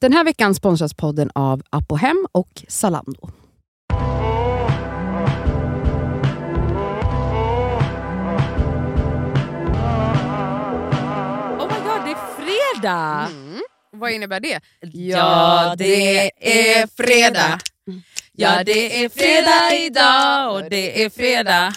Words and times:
Den 0.00 0.12
här 0.12 0.24
veckan 0.24 0.54
sponsras 0.54 0.94
podden 0.94 1.30
av 1.34 1.62
Apohem 1.70 2.26
och 2.32 2.64
Zalando. 2.68 3.30
Oh 11.58 11.68
my 11.68 11.78
god, 11.84 12.04
det 12.04 12.10
är 12.10 12.36
fredag! 12.36 13.28
Vad 13.92 14.10
innebär 14.12 14.40
det? 14.40 14.60
Ja, 14.80 15.74
det 15.78 16.30
är 16.40 16.86
fredag. 16.96 17.58
Ja, 18.32 18.64
det 18.64 19.04
är 19.04 19.08
fredag 19.08 19.84
idag 19.86 20.54
och 20.54 20.70
det 20.70 21.04
är 21.04 21.10
fredag. 21.10 21.74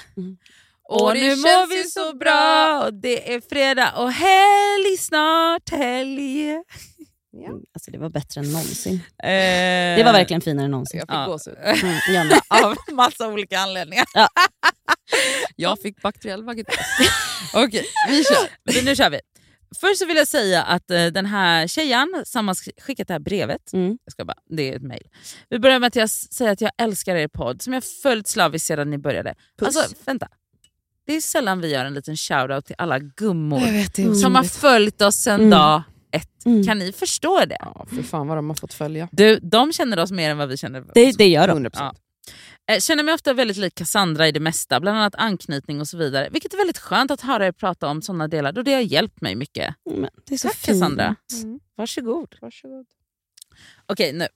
Och 0.84 1.14
nu 1.14 1.36
mår 1.36 1.68
vi 1.68 1.84
så 1.90 2.14
bra 2.16 2.84
och 2.86 2.94
det 2.94 3.34
är 3.34 3.42
fredag 3.50 3.94
och 3.98 4.12
helg 4.12 4.98
snart, 5.00 5.70
helg. 5.70 6.56
Alltså, 7.74 7.92
det 7.92 7.98
var 7.98 8.10
bättre 8.10 8.42
än 8.42 8.52
någonsin. 8.52 8.94
Eh, 9.24 9.28
Det 9.98 10.02
var 10.06 10.14
verkligen 10.14 10.42
finare 10.42 10.66
än 10.66 10.72
någonsin. 10.72 11.00
Jag 11.00 11.08
fick 11.08 11.16
Ja. 11.16 11.26
gåshud. 11.26 11.58
Mm. 12.16 12.30
Av 12.66 12.76
massa 12.96 13.28
olika 13.28 13.60
anledningar. 13.60 14.06
Ja. 14.14 14.28
Jag 15.56 15.80
fick 15.80 16.02
bakteriell 16.02 16.44
vagitas. 16.44 16.76
Okej, 17.54 17.86
vi 18.10 18.24
kör. 18.24 18.74
Men 18.76 18.86
nu 18.86 18.96
kör 18.96 19.10
vi. 19.10 19.20
Först 19.82 20.00
så 20.00 20.06
vill 20.06 20.18
jag 20.18 20.28
säga 20.28 20.64
att 20.64 20.92
eh, 20.92 21.06
den 21.06 21.26
här 21.26 21.68
tjejen 21.68 22.24
som 22.26 22.48
har 22.48 22.56
sk- 22.56 22.82
skickat 22.82 23.08
det 23.08 23.14
här 23.14 23.20
brevet, 23.20 23.74
Mm. 23.74 23.98
jag 24.06 24.12
ska 24.12 24.26
bara, 24.26 24.38
det 24.50 24.70
är 24.72 24.76
ett 24.76 24.82
mejl. 24.82 25.08
Vi 25.50 25.60
börjar 25.60 25.80
med 25.80 25.88
att 25.88 25.96
jag 25.96 26.10
säger 26.10 26.52
att 26.52 26.62
jag 26.62 26.72
älskar 26.78 27.16
er 27.16 27.28
podd 27.28 27.62
som 27.62 27.74
jag 27.74 27.84
följt 28.04 28.28
slaviskt 28.28 28.68
sedan 28.68 28.90
ni 28.90 28.98
började. 28.98 29.36
Puss. 29.60 29.76
Alltså 29.78 29.96
vänta. 30.06 30.28
Det 31.08 31.14
är 31.14 31.22
sällan 31.22 31.62
vi 31.62 31.68
gör 31.72 31.86
en 31.86 31.94
liten 31.94 32.18
shoutout 32.18 32.66
till 32.66 32.76
alla 32.78 33.00
gummor 33.00 33.60
vet, 33.60 34.20
som 34.22 34.36
har 34.36 34.44
följt 34.44 35.02
oss 35.02 35.16
sedan 35.16 35.36
Mm. 35.40 35.50
dag 35.50 35.82
ett. 36.12 36.46
Mm. 36.46 36.64
Kan 36.64 36.80
ni 36.80 36.92
förstå 36.92 37.46
det? 37.46 37.58
Ja, 37.60 37.86
för 37.96 38.04
fan 38.04 38.28
vad 38.28 38.38
de 38.38 38.50
har 38.50 38.56
fått 38.56 38.74
följa. 38.74 39.10
Du, 39.12 39.40
de 39.40 39.74
känner 39.74 40.00
oss 40.00 40.12
mer 40.12 40.30
än 40.30 40.38
vad 40.38 40.50
vi 40.50 40.58
känner 40.58 40.84
Det, 40.94 41.12
det 41.18 41.28
gör 41.28 41.48
de. 41.48 41.66
100%. 41.68 41.70
Ja. 41.74 41.94
Eh, 42.72 42.80
Känner 42.80 43.04
mig 43.04 43.14
ofta 43.14 43.34
väldigt 43.34 43.58
lik 43.58 43.76
Cassandra 43.76 44.28
i 44.28 44.32
det 44.32 44.40
mesta, 44.40 44.80
bland 44.80 44.98
annat 44.98 45.16
anknytning 45.16 45.80
och 45.82 45.88
så 45.88 45.98
vidare. 45.98 46.30
Vilket 46.32 46.54
är 46.54 46.58
väldigt 46.58 46.78
skönt 46.78 47.12
att 47.12 47.22
höra 47.22 47.48
er 47.48 47.52
prata 47.52 47.88
om 47.88 48.02
sådana 48.02 48.28
delar 48.28 48.52
då 48.52 48.62
det 48.62 48.74
har 48.74 48.82
hjälpt 48.82 49.22
mig 49.22 49.36
mycket. 49.36 49.76
Men 49.86 50.10
det 50.28 50.34
är 50.34 50.38
så 50.38 50.48
Tack 50.48 50.58
fint. 50.58 50.80
Cassandra. 50.80 51.16
Mm. 51.44 51.60
Varsågod. 51.76 52.36
Varsågod. 52.42 52.86
Okej, 53.86 54.14
nu. 54.14 54.28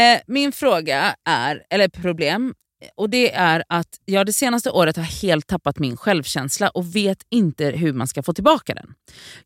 Eh, 0.00 0.20
min 0.26 0.52
fråga 0.52 1.14
är, 1.24 1.62
eller 1.70 1.88
problem, 1.88 2.54
och 2.96 3.10
det 3.10 3.32
är 3.34 3.64
att 3.68 3.88
jag 4.04 4.26
det 4.26 4.32
senaste 4.32 4.70
året 4.70 4.96
har 4.96 5.04
helt 5.04 5.46
tappat 5.46 5.78
min 5.78 5.96
självkänsla 5.96 6.68
och 6.68 6.96
vet 6.96 7.18
inte 7.30 7.64
hur 7.66 7.92
man 7.92 8.06
ska 8.06 8.22
få 8.22 8.32
tillbaka 8.32 8.74
den. 8.74 8.94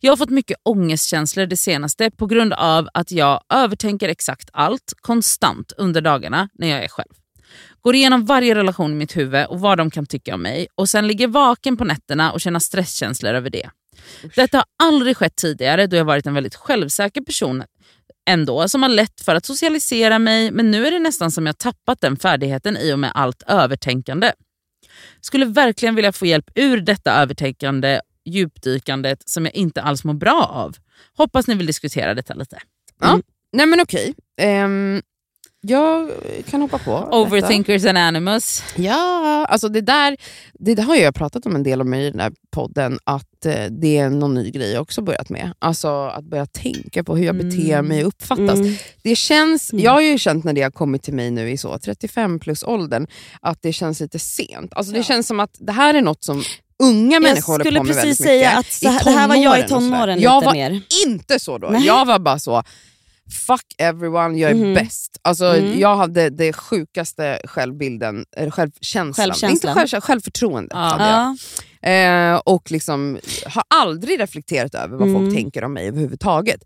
Jag 0.00 0.12
har 0.12 0.16
fått 0.16 0.30
mycket 0.30 0.56
ångestkänslor 0.62 1.46
det 1.46 1.56
senaste 1.56 2.10
på 2.10 2.27
grund 2.27 2.52
av 2.52 2.88
att 2.94 3.12
jag 3.12 3.40
övertänker 3.48 4.08
exakt 4.08 4.50
allt 4.52 4.92
konstant 5.00 5.72
under 5.77 6.00
dagarna 6.00 6.48
när 6.55 6.68
jag 6.68 6.84
är 6.84 6.88
själv. 6.88 7.12
Går 7.80 7.94
igenom 7.94 8.24
varje 8.24 8.55
relation 8.55 8.92
i 8.92 8.94
mitt 8.94 9.16
huvud 9.16 9.46
och 9.46 9.60
vad 9.60 9.78
de 9.78 9.90
kan 9.90 10.06
tycka 10.06 10.34
om 10.34 10.42
mig 10.42 10.66
och 10.74 10.88
sen 10.88 11.06
ligger 11.06 11.28
vaken 11.28 11.77
på 11.77 11.84
nätterna 11.84 12.32
och 12.32 12.40
känner 12.40 12.58
stresskänslor 12.58 13.34
över 13.34 13.50
det. 13.50 13.70
Detta 14.34 14.56
har 14.56 14.64
aldrig 14.82 15.16
skett 15.16 15.36
tidigare 15.36 15.86
då 15.86 15.96
jag 15.96 16.05
varit 16.05 16.27
en 16.27 16.34
väldigt 16.34 16.55
självsäker 16.55 17.20
person 17.20 17.64
ändå 18.27 18.69
som 18.69 18.83
har 18.83 18.89
lätt 18.89 19.20
för 19.20 19.34
att 19.34 19.47
socialisera 19.47 20.19
mig 20.19 20.50
men 20.50 20.70
nu 20.70 20.86
är 20.86 20.91
det 20.91 20.98
nästan 20.98 21.30
som 21.30 21.47
jag 21.47 21.58
tappat 21.58 22.00
den 22.00 22.17
färdigheten 22.17 22.77
i 22.77 22.92
och 22.92 22.98
med 22.98 23.12
allt 23.14 23.42
övertänkande. 23.47 24.33
Skulle 25.20 25.47
verkligen 25.47 25.94
vilja 25.94 26.12
få 26.12 26.27
hjälp 26.27 26.50
ur 26.55 26.80
detta 26.80 27.12
övertänkande, 27.12 28.00
djupdykandet 28.25 29.28
som 29.28 29.45
jag 29.45 29.55
inte 29.55 29.83
alls 29.83 30.05
mår 30.05 30.14
bra 30.14 30.50
av. 30.52 30.77
Hoppas 31.17 31.47
ni 31.47 31.55
vill 31.55 31.67
diskutera 31.67 32.14
detta 32.14 32.34
lite. 32.34 32.58
Ja. 33.00 33.20
Nej 33.52 33.67
men 33.67 33.80
okej. 33.80 34.14
Ehm, 34.41 35.02
jag 35.66 36.10
kan 36.50 36.60
hoppa 36.60 36.78
på 36.78 36.90
detta. 37.00 37.16
Overthinkers 37.16 37.84
and 37.84 37.98
animus. 37.98 38.62
Ja, 38.76 39.46
alltså 39.48 39.68
det 39.68 39.80
där, 39.80 40.16
det 40.52 40.74
där 40.74 40.82
har 40.82 40.96
jag 40.96 41.14
pratat 41.14 41.46
om 41.46 41.55
en 41.56 41.62
del 41.62 41.80
om 41.80 41.94
i 41.94 42.11
den 42.11 42.20
här 42.20 42.33
podden, 42.50 42.98
att 43.05 43.46
eh, 43.46 43.64
det 43.70 43.96
är 43.98 44.11
någon 44.11 44.34
ny 44.34 44.50
grej 44.50 44.72
jag 44.72 44.83
också 44.83 45.02
börjat 45.02 45.28
med. 45.30 45.52
Alltså 45.58 45.89
att 46.06 46.24
börja 46.24 46.46
tänka 46.46 47.05
på 47.05 47.16
hur 47.16 47.24
jag 47.24 47.36
beter 47.36 47.72
Mm. 47.72 47.86
mig 47.86 48.02
och 48.02 48.08
uppfattas. 48.08 48.58
Mm. 48.58 48.74
Det 49.02 49.16
känns, 49.16 49.72
Mm. 49.72 49.84
Jag 49.84 49.92
har 49.92 50.00
ju 50.00 50.18
känt 50.18 50.44
när 50.44 50.52
det 50.52 50.62
har 50.62 50.70
kommit 50.70 51.02
till 51.02 51.14
mig 51.14 51.30
nu 51.30 51.50
i 51.50 51.56
så 51.58 51.78
35 51.78 52.39
plus 52.40 52.62
åldern, 52.62 53.06
att 53.40 53.62
det 53.62 53.72
känns 53.72 54.00
lite 54.00 54.18
sent. 54.18 54.72
Alltså 54.74 54.92
Det 54.92 54.98
Ja. 54.98 55.05
känns 55.05 55.27
som 55.27 55.40
att 55.40 55.56
det 55.58 55.72
här 55.72 55.94
är 55.94 56.02
något 56.02 56.24
som 56.24 56.42
unga 56.83 57.20
människor 57.20 57.52
håller 57.52 57.64
skulle 57.64 57.78
på 57.80 57.84
med 57.84 57.94
precis 57.94 58.05
väldigt 58.20 58.27
säga 58.27 58.48
mycket. 58.50 58.58
att 58.58 58.72
så 58.72 58.89
här, 58.89 59.05
det 59.05 59.10
här 59.20 59.28
var 59.28 59.36
jag 59.36 59.58
i 59.58 59.62
tonåren 59.62 59.90
tonåren 59.90 60.20
Jag 60.20 60.36
lite 60.40 60.46
var 60.46 60.52
mer. 60.55 60.83
inte 61.06 61.39
så 61.40 61.58
då. 61.58 61.68
Nej. 61.68 61.86
Jag 61.86 62.05
var 62.05 62.18
bara 62.18 62.39
så, 62.39 62.62
fuck 63.46 63.64
everyone, 63.79 64.39
jag 64.39 64.51
är 64.51 64.55
Mhm. 64.55 64.74
bäst. 64.74 65.18
Alltså, 65.23 65.45
Mm. 65.45 65.79
Jag 65.80 65.96
hade 65.96 66.30
det 66.30 66.52
sjukaste 66.52 67.40
självbilden, 67.45 68.24
självkänslan. 68.51 69.14
Självkänslan. 69.14 69.51
Inte 69.79 69.86
själv, 69.86 70.01
självförtroende 70.02 70.68
Ja. 70.74 70.79
hade 70.79 71.05
jag. 71.05 71.36
Ja. 71.80 72.34
Eh, 72.34 72.36
och 72.45 72.70
liksom 72.70 73.18
har 73.46 73.63
aldrig 73.74 74.20
reflekterat 74.20 74.74
över 74.74 74.96
vad 74.96 75.08
Mm. 75.08 75.20
folk 75.23 75.34
tänker 75.36 75.64
om 75.64 75.73
mig 75.73 75.89
överhuvudtaget. 75.89 76.61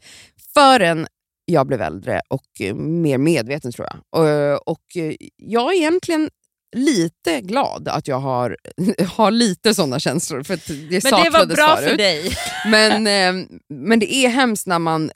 Förrän 0.55 1.07
jag 1.45 1.67
blev 1.67 1.81
äldre 1.83 2.21
och 2.29 2.61
eh, 2.61 2.75
mer 2.75 3.19
medveten 3.19 3.73
tror 3.73 3.89
jag. 3.91 4.23
Och, 4.23 4.69
och 4.73 4.97
eh, 4.97 5.15
jag 5.37 5.73
är 5.75 5.77
egentligen 5.77 6.31
lite 6.77 7.41
glad 7.41 7.89
att 7.89 8.09
jag 8.09 8.19
har, 8.21 8.57
har 9.17 9.31
lite 9.31 9.75
sådana 9.75 10.01
känslor. 10.01 10.43
För 10.43 10.57
det 10.91 11.05
Men 11.05 11.25
det 11.25 11.31
var 11.31 11.47
bra 11.47 11.77
förut. 11.77 11.91
för 11.91 11.97
dig. 11.97 12.37
Men, 12.67 13.07
eh, 13.07 13.47
men 13.75 13.99
det 13.99 14.15
är 14.15 14.29
hemskt 14.29 14.67
när 14.67 14.79
man... 14.79 15.11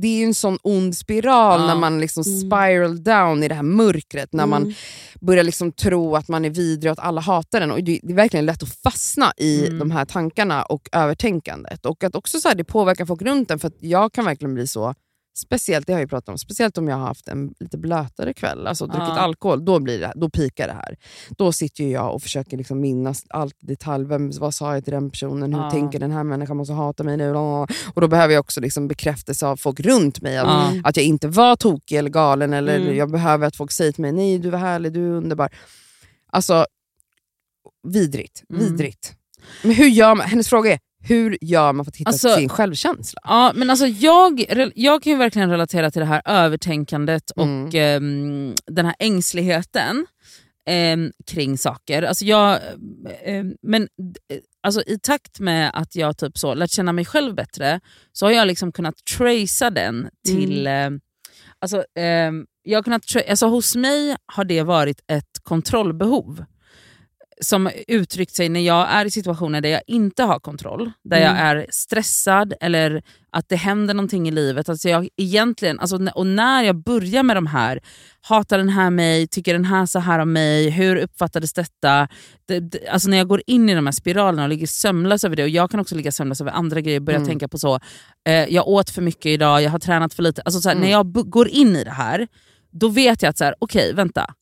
Det 0.00 0.08
är 0.08 0.18
ju 0.18 0.24
en 0.24 0.34
sån 0.34 0.58
ond 0.62 0.96
spiral 0.96 1.60
Ja. 1.60 1.66
när 1.66 1.74
man 1.74 2.00
liksom 2.00 2.22
Mm. 2.26 2.40
spiral 2.40 3.04
down 3.04 3.42
i 3.42 3.48
det 3.48 3.54
här 3.54 3.62
mörkret. 3.62 4.32
När 4.32 4.46
man 4.46 4.62
Mm. 4.62 4.74
börjar 5.20 5.44
liksom 5.44 5.72
tro 5.72 6.16
att 6.16 6.28
man 6.28 6.44
är 6.44 6.50
vidrig 6.50 6.92
och 6.92 6.98
att 6.98 7.06
alla 7.06 7.20
hatar 7.20 7.60
en. 7.60 7.70
Och 7.70 7.84
det, 7.84 8.00
är 8.02 8.14
verkligen 8.14 8.46
lätt 8.46 8.62
att 8.62 8.76
fastna 8.82 9.32
i 9.36 9.66
Mm. 9.66 9.78
de 9.78 9.90
här 9.90 10.04
tankarna 10.04 10.62
och 10.62 10.88
övertänkandet. 10.92 11.86
Och 11.86 12.04
att 12.04 12.14
också 12.14 12.40
så 12.40 12.48
här, 12.48 12.54
det 12.54 12.64
påverkar 12.64 13.06
folk 13.06 13.22
runt 13.22 13.50
en. 13.50 13.58
För 13.58 13.68
att 13.68 13.76
jag 13.80 14.12
kan 14.12 14.24
verkligen 14.24 14.54
bli 14.54 14.66
så, 14.66 14.94
speciellt 15.36 15.86
det 15.86 15.92
har 15.92 16.00
jag 16.00 16.04
ju 16.04 16.08
pratat 16.08 16.28
om, 16.28 16.38
speciellt 16.38 16.78
om 16.78 16.88
jag 16.88 16.96
har 16.96 17.06
haft 17.06 17.28
en 17.28 17.54
lite 17.60 17.78
blötare 17.78 18.34
kväll, 18.34 18.66
alltså 18.66 18.86
druckit 18.86 19.08
Ja. 19.08 19.18
alkohol, 19.18 19.64
då, 19.64 19.78
blir 19.80 20.00
det, 20.00 20.12
då 20.16 20.30
pikar 20.30 20.66
det 20.66 20.72
här. 20.72 20.96
Då 21.38 21.52
sitter 21.52 21.84
jag 21.84 22.14
och 22.14 22.22
försöker 22.22 22.56
liksom 22.56 22.80
minnas 22.80 23.24
allt 23.28 23.62
i 23.62 23.66
detalj. 23.66 24.04
Vem, 24.06 24.30
vad 24.40 24.54
sa 24.54 24.74
jag 24.74 24.84
till 24.84 24.92
den 24.92 25.10
personen? 25.10 25.54
Hur 25.54 25.60
Ja. 25.60 25.70
tänker 25.70 25.98
den 25.98 26.10
här 26.10 26.24
människan? 26.24 26.56
måste 26.56 26.74
hata 26.74 27.04
mig 27.04 27.16
nu. 27.16 27.30
Och 27.36 28.00
då 28.00 28.08
behöver 28.08 28.34
jag 28.34 28.40
också 28.40 28.60
liksom 28.60 28.88
bekräftelse 28.88 29.46
av 29.46 29.56
folk 29.56 29.80
runt 29.80 30.20
mig. 30.20 30.38
Att, 30.38 30.46
Ja. 30.46 30.72
att 30.84 30.96
jag 30.96 31.06
inte 31.06 31.28
var 31.28 31.56
tokig 31.56 31.96
eller 31.96 32.10
galen. 32.10 32.52
Eller 32.52 32.76
Mm. 32.80 32.96
Jag 32.96 33.10
behöver 33.10 33.46
att 33.46 33.56
folk 33.56 33.72
säger 33.72 33.92
till 33.92 34.02
mig, 34.02 34.12
nej 34.12 34.38
du 34.38 34.50
var 34.50 34.58
härlig, 34.58 34.92
du 34.92 35.06
är 35.06 35.10
underbar. 35.10 35.48
Alltså, 36.30 36.66
vidrigt. 37.88 38.42
Mm. 38.50 38.62
vidrigt. 38.64 39.12
Men 39.62 39.70
hur 39.72 39.86
gör 39.88 40.14
man? 40.14 40.26
Hennes 40.26 40.48
fråga 40.48 40.72
är, 40.72 40.78
hur 41.08 41.38
gör 41.40 41.72
man 41.72 41.84
för 41.84 41.90
att 41.90 41.96
hitta 41.96 42.08
Alltså- 42.10 42.36
sin 42.36 42.48
självkänsla? 42.48 43.20
Ja, 43.24 43.52
men 43.54 43.70
alltså 43.70 43.86
jag, 43.86 44.44
jag 44.74 45.02
kan 45.02 45.12
ju 45.12 45.18
verkligen 45.18 45.50
relatera 45.50 45.90
till 45.90 46.00
det 46.00 46.06
här 46.06 46.22
övertänkandet 46.24 47.30
och 47.30 47.44
Mm. 47.44 47.70
ehm, 47.74 48.54
den 48.66 48.86
här 48.86 48.94
ängsligheten 48.98 50.06
ehm, 50.68 51.12
kring 51.26 51.58
saker. 51.58 52.02
Alltså 52.02 52.24
jag, 52.24 52.58
ehm, 53.24 53.52
men 53.62 53.82
eh, 53.82 54.38
alltså 54.62 54.82
i 54.86 54.98
takt 55.02 55.40
med 55.40 55.70
att 55.74 55.96
jag 55.96 56.16
typ 56.18 56.38
så 56.38 56.54
lärt 56.54 56.70
känna 56.70 56.92
mig 56.92 57.04
själv 57.04 57.34
bättre 57.34 57.80
så 58.12 58.26
har 58.26 58.30
jag 58.32 58.46
liksom 58.46 58.72
kunnat 58.72 58.94
tracea 59.18 59.70
den 59.70 60.08
till... 60.26 60.66
ehm, 60.66 61.00
alltså, 61.58 61.84
ehm, 61.98 62.46
jag 62.62 62.84
kunnat 62.84 63.02
alltså 63.28 63.46
hos 63.46 63.76
mig 63.76 64.16
har 64.26 64.44
det 64.44 64.62
varit 64.62 65.00
ett 65.08 65.38
kontrollbehov 65.42 66.44
som 67.40 67.70
uttryckt 67.88 68.34
sig 68.34 68.48
när 68.48 68.60
jag 68.60 68.88
är 68.90 69.04
i 69.04 69.10
situationer 69.10 69.60
där 69.60 69.68
jag 69.68 69.82
inte 69.86 70.22
har 70.22 70.40
kontroll. 70.40 70.90
Där 71.04 71.18
jag 71.20 71.38
är 71.38 71.66
stressad 71.70 72.54
eller 72.60 73.02
att 73.32 73.48
det 73.48 73.56
händer 73.56 73.94
någonting 73.94 74.28
i 74.28 74.30
livet. 74.30 74.68
Alltså 74.68 74.88
jag 74.88 75.08
egentligen, 75.16 75.80
alltså, 75.80 75.96
och 76.14 76.26
när 76.26 76.62
jag 76.62 76.82
börjar 76.82 77.22
med 77.22 77.36
de 77.36 77.46
här, 77.46 77.80
hatar 78.20 78.58
den 78.58 78.68
här 78.68 78.90
mig, 78.90 79.26
tycker 79.28 79.52
den 79.52 79.64
här 79.64 79.86
så 79.86 79.98
här 79.98 80.18
om 80.18 80.32
mig, 80.32 80.70
hur 80.70 80.96
uppfattades 80.96 81.52
detta? 81.52 82.08
Det, 82.48 82.60
det, 82.60 82.88
alltså 82.88 83.08
när 83.08 83.16
jag 83.16 83.28
går 83.28 83.42
in 83.46 83.68
i 83.68 83.74
de 83.74 83.86
här 83.86 83.92
spiralerna 83.92 84.42
och 84.42 84.48
ligger 84.48 84.66
sömnlös 84.66 85.24
över 85.24 85.36
det, 85.36 85.42
och 85.42 85.48
jag 85.48 85.70
kan 85.70 85.80
också 85.80 85.94
ligga 85.94 86.12
sömnlös 86.12 86.40
över 86.40 86.50
andra 86.52 86.80
grejer, 86.80 87.00
börja 87.00 87.16
Mm. 87.18 87.28
tänka 87.28 87.48
på 87.48 87.58
så, 87.58 87.80
eh, 88.28 88.34
jag 88.54 88.68
åt 88.68 88.90
för 88.90 89.02
mycket 89.02 89.26
idag, 89.26 89.62
jag 89.62 89.70
har 89.70 89.78
tränat 89.78 90.14
för 90.14 90.22
lite. 90.22 90.42
Alltså 90.42 90.60
så 90.60 90.68
här, 90.68 90.76
Mm. 90.76 90.84
När 90.84 90.92
jag 90.92 91.30
går 91.30 91.48
in 91.48 91.76
i 91.76 91.84
det 91.84 91.90
här, 91.90 92.28
då 92.72 92.88
vet 92.88 93.22
jag 93.22 93.30
att 93.30 93.38
så 93.38 93.44
här, 93.44 93.54
okej 93.58 93.92
vänta, 93.94 94.34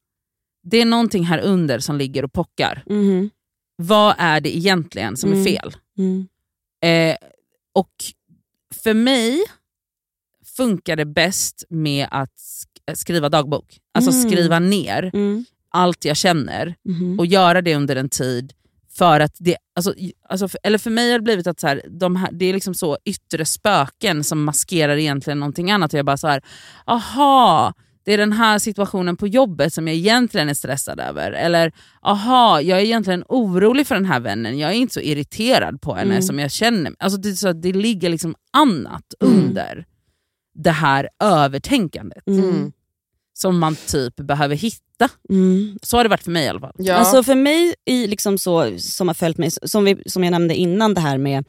det 0.63 0.81
är 0.81 0.85
någonting 0.85 1.25
här 1.25 1.39
under 1.39 1.79
som 1.79 1.97
ligger 1.99 2.25
och 2.25 2.33
pockar. 2.33 2.83
Mhm. 2.87 3.31
Vad 3.77 4.15
är 4.19 4.41
det 4.41 4.57
egentligen 4.57 5.17
som 5.17 5.31
är 5.31 5.35
Mm. 5.35 5.45
fel? 5.45 5.77
Mm. 5.99 6.29
Eh, 6.85 7.17
och 7.75 7.93
för 8.83 8.95
mig 8.95 9.39
funkar 10.57 10.97
det 10.97 11.05
bäst 11.07 11.65
med 11.69 12.09
att 12.11 12.31
sk- 12.35 12.95
skriva 12.95 13.29
dagbok. 13.29 13.79
Alltså 13.95 14.11
Mm. 14.11 14.31
skriva 14.31 14.59
ner 14.59 15.11
Mm. 15.15 15.45
allt 15.71 16.05
jag 16.05 16.17
känner 16.17 16.75
Mhm. 16.85 17.19
och 17.19 17.27
göra 17.27 17.63
det 17.63 17.75
under 17.77 17.97
en 17.97 18.09
tid 18.09 18.53
För 18.95 19.21
att 19.21 19.37
det, 19.39 19.57
alltså, 19.77 19.95
alltså, 20.29 20.49
för- 20.49 20.61
eller 20.63 20.79
för 20.79 20.91
mig 20.91 21.11
har 21.13 21.19
det 21.19 21.23
blivit 21.25 21.47
att 21.47 21.61
så 21.61 21.67
här, 21.67 21.83
de 21.91 22.17
här, 22.17 22.29
det 22.33 22.45
är 22.45 22.53
liksom 22.55 22.75
så 22.75 22.99
yttre 23.05 23.45
spöken 23.45 24.25
som 24.25 24.45
maskerar 24.45 24.97
egentligen 24.97 25.41
någonting 25.41 25.71
annat. 25.71 25.93
Och 25.93 25.99
jag 25.99 26.07
bara 26.07 26.17
så 26.17 26.29
här, 26.29 26.43
aha, 26.87 27.73
det 28.05 28.13
är 28.13 28.19
den 28.19 28.33
här 28.33 28.59
situationen 28.59 29.17
på 29.17 29.27
jobbet 29.27 29.75
som 29.75 29.89
jag 29.89 29.97
egentligen 29.97 30.49
är 30.49 30.55
stressad 30.55 31.01
över. 31.01 31.33
Eller 31.33 31.73
aha, 32.03 32.61
jag 32.61 32.79
är 32.79 32.83
egentligen 32.85 33.25
orolig 33.29 33.87
för 33.87 33.95
den 33.95 34.05
här 34.05 34.21
vännen, 34.21 34.59
jag 34.59 34.71
är 34.71 34.75
inte 34.75 34.95
så 34.95 35.01
irriterad 35.01 35.81
på 35.81 35.95
henne 35.95 36.11
Mm. 36.11 36.23
som 36.23 36.39
jag 36.39 36.51
känner. 36.51 36.95
Alltså, 36.99 37.19
det, 37.19 37.37
så 37.37 37.49
att 37.49 37.63
det 37.63 37.73
ligger 37.73 38.09
liksom 38.11 38.35
annat 38.53 39.15
Mm. 39.25 39.35
under 39.45 39.87
det 40.55 40.71
här 40.71 41.09
övertänkandet 41.25 42.27
Mm. 42.27 42.73
som 43.35 43.59
man 43.59 43.77
typ 43.77 44.17
behöver 44.17 44.57
hitta. 44.57 45.09
Mm. 45.31 45.79
Så 45.83 45.97
har 45.97 46.05
det 46.05 46.11
varit 46.11 46.23
för 46.23 46.31
mig 46.31 46.45
i 46.45 46.49
alla 46.49 46.61
fall. 46.61 46.73
Ja. 46.79 46.95
Alltså 46.95 47.23
för 47.23 47.35
mig, 47.35 47.75
i 47.87 48.07
liksom 48.07 48.39
så, 48.39 48.79
som 48.79 49.09
har 49.09 49.15
följt 49.15 49.39
mig, 49.39 49.51
som, 49.63 49.85
vi, 49.85 50.03
som 50.07 50.25
jag 50.25 50.31
nämnde 50.31 50.55
innan 50.55 50.95
det 50.95 51.01
här 51.01 51.19
med 51.19 51.45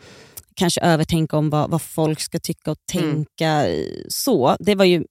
kanske 0.55 0.81
övertänka 0.81 1.38
om 1.38 1.50
vad, 1.50 1.69
vad 1.69 1.81
folk 1.81 2.19
ska 2.19 2.39
tycka 2.39 2.71
och 2.71 2.77
Mm. 2.95 3.11
tänka. 3.13 3.65
så. 4.07 4.55
Det 4.59 4.75
var 4.75 4.85
ju 4.85 5.03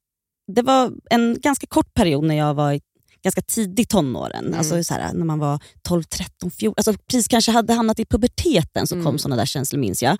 det 0.55 0.63
var 0.63 0.93
en 1.11 1.37
ganska 1.41 1.67
kort 1.67 1.95
period 1.95 2.25
när 2.25 2.35
jag 2.35 2.55
var 2.55 2.73
i 2.73 2.81
ganska 3.25 3.43
tidig 3.43 3.89
tonåren. 3.89 4.47
Mm. 4.47 4.59
Alltså 4.59 4.85
så 4.85 4.95
här, 4.95 5.13
när 5.13 5.25
man 5.25 5.39
var 5.39 5.59
12, 5.83 6.03
13, 6.03 6.51
14. 6.51 6.75
Alltså 6.77 6.93
precis 7.07 7.29
kanske 7.29 7.53
hade 7.53 7.73
hamnat 7.75 7.99
i 8.01 8.05
puberteten 8.05 8.87
så 8.87 8.95
Mm. 8.95 9.05
kom 9.07 9.19
såna 9.19 9.37
där 9.37 9.47
känslor 9.47 9.81
minns 9.81 10.03
jag. 10.03 10.17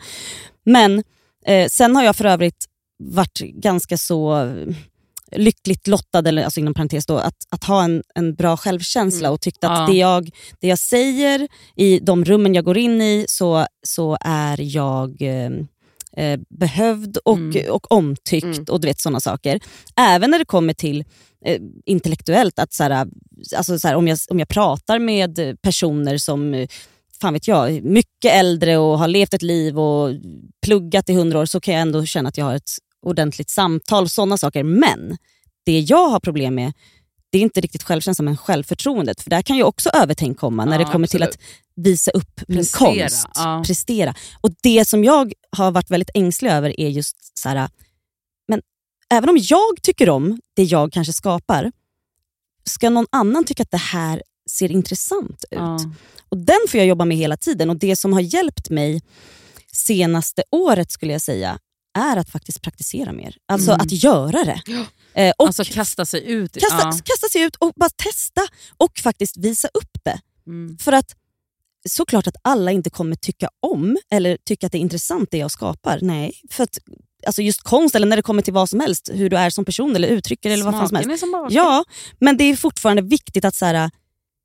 Men 0.65 1.03
eh, 1.47 1.69
sen 1.69 1.97
har 1.97 2.03
jag 2.05 2.17
för 2.17 2.25
övrigt 2.25 2.65
varit 3.05 3.41
ganska 3.41 3.99
så 3.99 4.45
eh, 4.45 4.75
lyckligt 5.37 5.87
lottad, 5.87 6.19
eller 6.29 6.45
alltså 6.45 6.61
inom 6.61 6.75
parentes 6.75 7.07
då, 7.07 7.17
att, 7.19 7.37
att 7.51 7.65
ha 7.65 7.85
en, 7.85 8.03
en 8.15 8.35
bra 8.35 8.57
självkänsla 8.57 9.29
Mm. 9.29 9.35
och 9.35 9.41
tyckt 9.41 9.65
att 9.65 9.79
Ja. 9.79 9.87
det, 9.87 9.99
jag, 9.99 10.31
det 10.61 10.69
jag 10.69 10.79
säger 10.79 11.49
i 11.77 11.99
de 11.99 12.25
rummen 12.25 12.55
jag 12.55 12.65
går 12.65 12.79
in 12.79 13.03
i 13.03 13.25
så, 13.29 13.67
så 13.87 14.19
är 14.21 14.77
jag 14.77 15.23
eh, 15.23 15.51
eh, 16.17 16.41
behövd 16.59 17.17
och, 17.17 17.37
Mm. 17.39 17.71
och 17.73 17.93
omtyckt 17.93 18.45
Mm. 18.45 18.65
och 18.69 18.81
du 18.81 18.89
vet 18.89 19.01
sådana 19.01 19.21
saker. 19.21 19.61
Även 19.97 20.31
när 20.31 20.39
det 20.39 20.45
kommer 20.45 20.73
till 20.75 21.05
eh, 21.45 21.61
intellektuellt, 21.87 22.59
att 22.59 22.73
så 22.73 22.83
här, 22.83 23.07
alltså 23.57 23.79
så 23.79 23.89
här, 23.89 23.95
om, 23.95 24.09
jag, 24.09 24.19
om 24.31 24.39
jag 24.39 24.49
pratar 24.49 24.99
med 24.99 25.57
personer 25.63 26.19
som 26.19 26.67
fan 27.21 27.33
vet 27.33 27.49
jag, 27.49 27.83
mycket 27.85 28.33
äldre 28.35 28.79
och 28.79 28.99
har 28.99 29.09
levt 29.09 29.35
ett 29.35 29.43
liv 29.43 29.79
och 29.79 30.11
pluggat 30.67 31.09
i 31.09 31.13
hundra 31.15 31.39
år 31.39 31.47
så 31.47 31.61
kan 31.61 31.75
jag 31.75 31.81
ändå 31.83 32.05
känna 32.07 32.29
att 32.29 32.37
jag 32.39 32.45
har 32.45 32.55
ett 32.55 32.71
ordentligt 33.07 33.51
samtal. 33.51 34.09
sådana 34.09 34.39
saker. 34.39 34.63
Men 34.63 35.17
det 35.67 35.81
jag 35.81 36.09
har 36.09 36.21
problem 36.21 36.55
med 36.55 36.73
det 37.31 37.39
är 37.39 37.43
inte 37.43 37.61
riktigt 37.61 37.83
självkänslan 37.83 38.25
men 38.25 38.37
självförtroendet. 38.37 39.21
För 39.23 39.31
där 39.31 39.43
kan 39.43 39.57
ju 39.57 39.63
också 39.63 39.91
övertänk 39.91 40.39
komma 40.39 40.65
när 40.65 40.79
Ja, 40.81 40.87
det 40.87 40.93
kommer 40.93 41.07
till 41.07 41.23
att 41.23 41.29
absolut. 41.29 41.49
Visa 41.83 42.11
upp 42.11 42.41
min 42.49 42.59
Prestera, 42.59 43.01
konst. 43.09 43.27
ja. 43.35 43.63
Prestera. 43.67 44.15
Och 44.41 44.51
det 44.63 44.89
som 44.89 45.05
jag 45.05 45.33
har 45.57 45.71
varit 45.71 45.91
väldigt 45.91 46.11
ängslig 46.15 46.51
över 46.51 46.81
är 46.81 46.89
just 46.89 47.39
så 47.39 47.49
här, 47.49 47.69
men 48.49 48.61
även 49.11 49.29
om 49.29 49.37
jag 49.41 49.83
tycker 49.83 50.09
om 50.11 50.41
det 50.57 50.63
jag 50.63 50.93
kanske 50.93 51.13
skapar, 51.13 51.73
ska 52.65 52.91
någon 52.91 53.07
annan 53.13 53.45
tycka 53.45 53.63
att 53.63 53.71
det 53.71 53.77
här 53.77 54.23
ser 54.51 54.71
intressant 54.73 55.45
ut? 55.51 55.59
Ja. 55.59 55.79
Och 56.29 56.37
Den 56.39 56.59
får 56.69 56.79
jag 56.79 56.87
jobba 56.87 57.05
med 57.05 57.17
hela 57.17 57.37
tiden 57.37 57.71
och 57.71 57.77
det 57.77 57.97
som 57.97 58.13
har 58.13 58.21
hjälpt 58.21 58.71
mig 58.71 59.03
senaste 59.73 60.43
året 60.51 60.91
skulle 60.93 61.13
jag 61.13 61.23
säga 61.23 61.59
är 61.99 62.17
att 62.17 62.31
faktiskt 62.31 62.63
praktisera 62.63 63.13
mer. 63.13 63.37
Alltså 63.49 63.71
Mm. 63.71 63.81
att 63.81 63.93
göra 63.93 64.45
det. 64.45 64.63
Eh, 65.15 65.33
och 65.39 65.47
Alltså 65.47 65.65
kasta 65.65 66.05
sig 66.07 66.31
ut. 66.31 66.53
kasta, 66.61 66.77
ja. 66.79 66.93
kasta 67.05 67.29
sig 67.33 67.43
ut 67.43 67.57
och 67.57 67.73
bara 67.77 67.91
testa 67.91 68.41
och 68.77 68.99
faktiskt 68.99 69.37
visa 69.37 69.69
upp 69.75 69.99
det. 70.05 70.21
Mm. 70.47 70.79
För 70.79 70.93
att 70.93 71.15
såklart 71.89 72.27
att 72.27 72.37
alla 72.43 72.71
inte 72.71 72.91
kommer 72.91 73.17
tycka 73.17 73.49
om 73.61 73.99
eller 74.11 74.37
tycka 74.45 74.67
att 74.67 74.73
det 74.73 74.79
är 74.79 74.81
intressant 74.81 75.29
det 75.31 75.39
jag 75.39 75.51
skapar. 75.51 75.99
Nej, 76.03 76.33
för 76.51 76.65
att 76.65 76.79
alltså 77.27 77.43
just 77.43 77.63
konst 77.63 77.95
eller 77.95 78.07
när 78.07 78.17
det 78.17 78.23
kommer 78.23 78.43
till 78.43 78.53
vad 78.53 78.69
som 78.69 78.81
helst, 78.81 79.11
hur 79.13 79.31
du 79.31 79.37
är 79.37 79.51
som 79.51 79.65
person 79.65 79.97
eller 79.97 80.09
uttrycker 80.09 80.51
eller 80.51 80.65
vad 80.65 80.75
fan 80.75 80.89
som 80.89 80.97
helst. 80.97 81.05
Smaken 81.05 81.15
är 81.15 81.19
som 81.19 81.33
bara 81.33 81.49
Ja, 81.51 81.85
men 82.21 82.37
det 82.37 82.45
är 82.45 82.57
fortfarande 82.57 83.03
viktigt 83.03 83.45
att 83.45 83.55
så 83.55 83.65
här, 83.67 83.91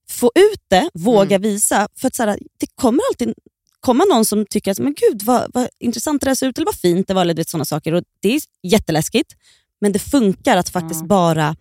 få 0.10 0.32
ut 0.36 0.62
det, 0.68 0.90
våga 0.94 1.38
visa. 1.38 1.88
För 1.96 2.08
att 2.08 2.16
så 2.16 2.24
här, 2.24 2.40
det 2.60 2.68
kommer 2.76 3.00
alltid 3.12 3.34
komma 3.80 4.04
någon 4.06 4.26
som 4.26 4.46
tycker 4.46 4.72
att 4.72 4.80
men 4.80 4.94
gud 4.94 5.24
vad, 5.24 5.52
vad 5.54 5.68
intressant 5.80 6.22
det 6.22 6.30
där 6.30 6.36
ser 6.36 6.48
ut 6.48 6.58
eller 6.58 6.66
vad 6.66 6.76
fint 6.76 7.08
det 7.08 7.14
var. 7.14 7.22
Eller 7.22 7.34
vet, 7.34 7.50
såna 7.50 7.66
saker. 7.66 7.94
Och 7.94 8.04
det 8.22 8.36
är 8.36 8.42
jätteläskigt, 8.64 9.34
men 9.82 9.92
det 9.92 10.00
funkar 10.00 10.58
att 10.58 10.70
faktiskt 10.70 11.02
Ja. 11.02 11.08
bara 11.08 11.56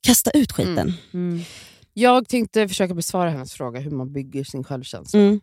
kasta 0.00 0.30
ut 0.30 0.52
skiten. 0.52 0.94
Mm. 1.12 1.42
Mm. 1.96 2.02
Jag 2.02 2.28
tänkte 2.28 2.68
försöka 2.68 2.94
besvara 2.94 3.30
hennes 3.30 3.52
fråga 3.52 3.80
hur 3.80 3.90
man 3.90 4.12
bygger 4.12 4.44
sin 4.44 4.64
självkänsla. 4.64 5.20
Mm. 5.20 5.40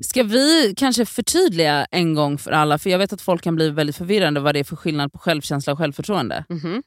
Ska 0.00 0.22
vi 0.22 0.74
kanske 0.76 1.06
förtydliga 1.06 1.84
en 1.90 2.14
gång 2.14 2.38
för 2.38 2.50
alla, 2.50 2.78
för 2.78 2.90
jag 2.90 2.98
vet 2.98 3.12
att 3.12 3.20
folk 3.20 3.42
kan 3.42 3.56
bli 3.56 3.70
väldigt 3.70 3.96
förvirrande 3.96 4.40
vad 4.40 4.54
det 4.54 4.58
är 4.60 4.64
för 4.64 4.76
skillnad 4.76 5.12
på 5.12 5.18
självkänsla 5.18 5.72
och 5.72 5.78
självförtroende. 5.78 6.44
Mhm. 6.48 6.82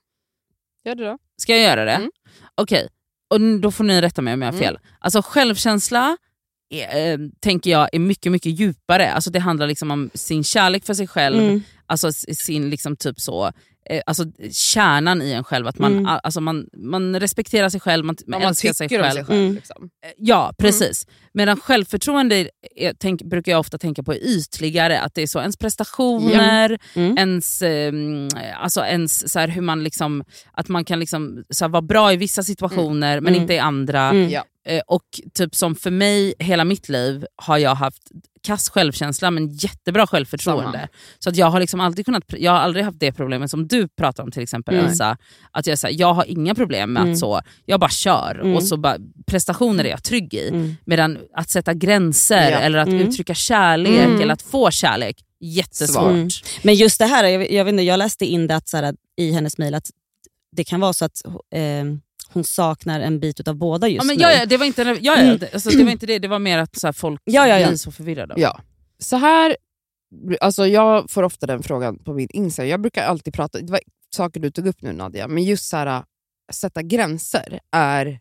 Gör 0.86 0.96
det 0.96 1.04
då. 1.06 1.18
Ska 1.42 1.56
jag 1.58 1.62
göra 1.64 1.86
det? 1.86 1.92
Mm. 1.92 2.12
Okej, 2.56 2.88
och 3.30 3.36
n- 3.36 3.62
då 3.62 3.72
får 3.72 3.84
ni 3.84 4.02
rätta 4.02 4.22
mig 4.22 4.34
om 4.34 4.42
jag 4.42 4.48
har 4.48 4.54
Mm. 4.54 4.64
fel. 4.64 4.80
Alltså 5.00 5.22
självkänsla 5.22 6.18
är, 6.74 7.12
eh, 7.14 7.18
tänker 7.40 7.72
jag 7.72 7.90
är 7.94 8.00
mycket 8.00 8.32
mycket 8.32 8.60
djupare. 8.60 9.12
Alltså 9.14 9.30
det 9.32 9.40
handlar 9.40 9.68
liksom 9.68 9.92
om 9.92 10.10
sin 10.14 10.44
kärlek 10.44 10.86
för 10.86 10.94
sig 10.94 11.08
själv, 11.08 11.40
Mm. 11.44 11.62
alltså 11.86 12.12
sin 12.14 12.70
liksom 12.70 12.96
typ 12.98 13.20
så 13.20 13.46
eh, 13.46 13.52
Alltså 14.06 14.24
kärnan 14.52 15.22
i 15.22 15.32
en 15.32 15.44
själv, 15.44 15.68
att 15.68 15.80
man, 15.80 15.92
Mm. 15.94 16.20
alltså 16.24 16.42
man, 16.42 16.66
man 16.78 17.20
respekterar 17.20 17.70
sig 17.70 17.80
själv, 17.80 18.06
man, 18.06 18.16
man 18.28 18.42
älskar 18.42 18.74
sig 18.74 18.90
själv. 18.90 19.12
sig 19.14 19.26
själv. 19.26 19.40
Mm. 19.42 19.56
Liksom. 19.56 19.90
Eh, 20.06 20.12
Ja, 20.18 20.54
precis. 20.58 21.08
Medan 21.34 21.58
självförtroende 21.60 22.50
är, 22.76 22.94
tänk, 23.00 23.22
brukar 23.24 23.52
jag 23.52 23.60
ofta 23.60 23.78
tänka 23.78 24.04
på 24.04 24.14
är 24.14 24.18
ytligare. 24.28 25.02
Att 25.02 25.16
det 25.16 25.22
är 25.22 25.28
så 25.28 25.40
ens 25.40 25.58
prestationer, 25.58 26.78
Mm. 26.94 27.18
ens, 27.18 27.62
eh, 27.62 27.94
alltså 28.58 28.82
ens 28.86 29.32
så 29.32 29.40
här, 29.40 29.48
hur 29.48 29.62
man 29.62 29.84
liksom, 29.84 30.24
att 30.54 30.68
man 30.70 30.86
kan 30.86 31.00
liksom, 31.00 31.44
så 31.50 31.66
här, 31.66 31.70
vara 31.70 31.82
bra 31.82 32.14
i 32.14 32.18
vissa 32.18 32.44
situationer 32.44 33.20
men 33.22 33.34
Mm. 33.34 33.42
inte 33.42 33.54
i 33.54 33.60
andra. 33.60 34.10
Mm. 34.10 34.30
Ja. 34.30 34.44
Eh, 34.66 34.82
och 34.88 35.04
typ 35.34 35.56
som 35.56 35.76
för 35.76 35.92
mig, 35.92 36.34
hela 36.40 36.64
mitt 36.64 36.90
liv 36.90 37.26
har 37.36 37.58
jag 37.58 37.76
haft 37.76 38.04
kass 38.44 38.70
självkänsla 38.70 39.32
men 39.32 39.50
jättebra 39.54 40.08
självförtroende. 40.08 40.72
Samma. 40.78 40.88
Så 41.20 41.30
att 41.30 41.36
jag 41.36 41.46
har 41.50 41.60
liksom 41.60 41.80
alltid 41.80 42.06
kunnat, 42.06 42.24
jag 42.28 42.52
har 42.52 42.60
aldrig 42.60 42.86
haft 42.86 43.00
det 43.00 43.12
problemet 43.12 43.52
som 43.52 43.68
du 43.68 43.88
pratar 43.88 44.24
om 44.24 44.32
till 44.32 44.44
exempel 44.44 44.74
Mm. 44.76 44.86
Elsa. 44.86 45.18
Att 45.52 45.68
jag, 45.68 45.80
så 45.80 45.88
här, 45.88 45.94
jag 46.00 46.14
har 46.14 46.26
inga 46.26 46.56
problem 46.56 46.94
med 46.94 47.02
Mm. 47.02 47.14
att 47.14 47.20
så, 47.20 47.42
jag 47.66 47.80
bara 47.80 47.90
kör 47.90 48.40
Mm. 48.42 48.56
och 48.56 48.64
så 48.64 48.78
bara, 48.78 48.98
prestationer 49.28 49.84
är 49.86 49.90
jag 49.90 50.04
trygg 50.04 50.34
i. 50.34 50.48
Mm. 50.50 50.76
Medan 50.86 51.18
att 51.34 51.50
sätta 51.50 51.74
gränser 51.74 52.52
Ja. 52.52 52.60
eller 52.60 52.80
att 52.80 52.88
Mm. 52.88 53.08
uttrycka 53.08 53.34
kärlek 53.34 54.06
Mm. 54.06 54.22
eller 54.22 54.34
att 54.34 54.42
få 54.42 54.72
kärlek, 54.72 55.16
jättesvårt. 55.40 56.06
Mm. 56.12 56.30
Men 56.64 56.76
just 56.76 57.00
det 57.00 57.06
här, 57.06 57.24
jag, 57.24 57.52
jag, 57.52 57.66
vet 57.66 57.72
inte, 57.72 57.84
jag 57.84 57.98
läste 57.98 58.26
in 58.26 58.48
det 58.48 58.56
att, 58.56 58.70
så 58.70 58.78
här, 58.78 58.96
i 59.18 59.32
hennes 59.32 59.58
mejl 59.58 59.74
att 59.76 59.90
det 60.56 60.64
kan 60.64 60.80
vara 60.80 60.94
så 60.94 61.06
att 61.06 61.22
eh, 61.54 61.62
hon 62.34 62.44
saknar 62.44 63.00
en 63.00 63.20
bit 63.20 63.48
av 63.48 63.56
båda 63.56 63.88
just 63.88 64.04
Ja, 64.04 64.08
men, 64.08 64.18
nu. 64.18 64.22
ja, 64.24 64.32
ja, 64.32 64.46
det, 64.46 64.58
var 64.58 64.66
inte, 64.66 64.82
ja, 64.82 64.96
ja, 65.02 65.16
Mm. 65.22 65.38
det, 65.38 65.54
alltså, 65.54 65.70
det 65.70 65.84
var 65.84 65.92
inte 65.92 66.06
det, 66.06 66.20
det 66.20 66.28
var 66.28 66.40
mer 66.40 66.58
att 66.58 66.80
så 66.80 66.88
här, 66.88 66.92
folk 66.94 67.22
Ja, 67.26 67.48
ja, 67.48 67.60
ja. 67.60 67.68
blir 67.68 67.78
så 67.78 67.92
förvirrade. 67.92 68.34
Ja. 68.38 68.60
Så 69.00 69.16
här, 69.18 69.58
alltså 70.42 70.68
jag 70.68 71.10
får 71.12 71.24
ofta 71.24 71.46
den 71.46 71.64
frågan 71.64 72.04
på 72.04 72.14
min 72.14 72.28
Instagram. 72.34 72.70
Jag 72.70 72.82
brukar 72.82 73.04
alltid 73.04 73.34
prata, 73.34 73.60
det 73.60 73.72
var 73.72 73.80
saker 74.16 74.40
du 74.40 74.52
tog 74.52 74.68
upp 74.68 74.82
nu 74.82 74.92
Nadja, 74.94 75.28
men 75.28 75.44
just 75.44 75.66
så 75.70 75.78
här, 75.78 76.04
sätta 76.54 76.82
gränser 76.82 77.60
är 77.72 78.20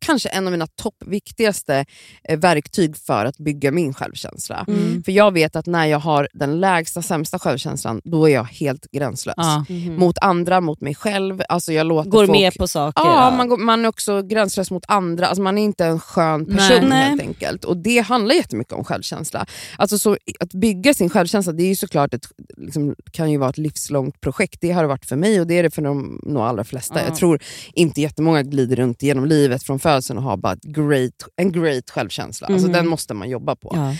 kanske 0.00 0.28
en 0.28 0.46
av 0.46 0.50
mina 0.50 0.66
toppviktigaste 0.66 1.84
eh, 2.28 2.38
verktyg 2.38 2.96
för 2.96 3.24
att 3.24 3.38
bygga 3.38 3.70
min 3.70 3.94
självkänsla. 3.94 4.64
Mm. 4.68 5.02
För 5.02 5.12
jag 5.12 5.32
vet 5.32 5.56
att 5.56 5.66
när 5.66 5.86
jag 5.86 5.98
har 5.98 6.28
den 6.32 6.60
lägsta, 6.60 7.02
sämsta 7.02 7.38
självkänslan, 7.38 8.00
då 8.04 8.28
är 8.28 8.34
jag 8.34 8.44
helt 8.44 8.86
gränslös. 8.92 9.34
Ja. 9.36 9.64
Mhm. 9.68 9.96
Mot 9.96 10.18
andra, 10.18 10.60
mot 10.60 10.80
mig 10.80 10.94
själv. 10.94 11.42
Alltså 11.48 11.72
jag 11.72 11.86
låter 11.86 12.10
Går 12.10 12.26
folk... 12.26 12.38
med 12.38 12.54
på 12.54 12.68
saker. 12.68 13.02
Ja, 13.04 13.30
man, 13.36 13.48
går, 13.48 13.56
man 13.56 13.84
är 13.84 13.88
också 13.88 14.22
gränslös 14.22 14.70
mot 14.70 14.84
andra. 14.88 15.26
Alltså 15.26 15.42
man 15.42 15.58
är 15.58 15.62
inte 15.62 15.84
en 15.84 16.00
skön 16.00 16.46
person 16.46 16.88
Nej. 16.88 17.08
helt 17.08 17.22
enkelt. 17.22 17.64
Och 17.64 17.76
Det 17.76 17.98
handlar 17.98 18.34
jättemycket 18.34 18.72
om 18.72 18.84
självkänsla. 18.84 19.46
Alltså 19.76 19.98
så, 19.98 20.16
att 20.40 20.52
bygga 20.52 20.94
sin 20.94 21.10
självkänsla 21.10 21.52
det 21.52 21.62
är 21.62 21.68
ju 21.68 21.76
såklart 21.76 22.14
ett, 22.14 22.26
liksom, 22.56 22.94
kan 23.12 23.30
ju 23.30 23.38
vara 23.38 23.50
ett 23.50 23.58
livslångt 23.58 24.20
projekt. 24.20 24.60
Det 24.60 24.70
har 24.70 24.82
det 24.82 24.88
varit 24.88 25.06
för 25.06 25.16
mig 25.16 25.40
och 25.40 25.46
det 25.46 25.58
är 25.58 25.62
det 25.62 25.70
för 25.70 25.82
de 25.82 26.20
nog 26.22 26.42
allra 26.42 26.64
flesta. 26.64 27.00
Ja. 27.00 27.04
Jag 27.04 27.16
tror 27.16 27.42
inte 27.72 28.00
jättemånga 28.00 28.42
glider 28.42 28.76
runt 28.76 29.02
genom 29.02 29.24
livet 29.24 29.62
från 29.62 29.80
födseln 29.84 30.18
och 30.18 30.24
har 30.24 30.36
bara 30.36 30.56
great, 30.62 31.12
en 31.36 31.52
great 31.52 31.90
självkänsla. 31.90 32.46
Alltså 32.46 32.66
Mhm. 32.66 32.72
Den 32.72 32.86
måste 32.88 33.14
man 33.14 33.28
jobba 33.30 33.56
på. 33.56 33.70
Ja. 33.74 33.90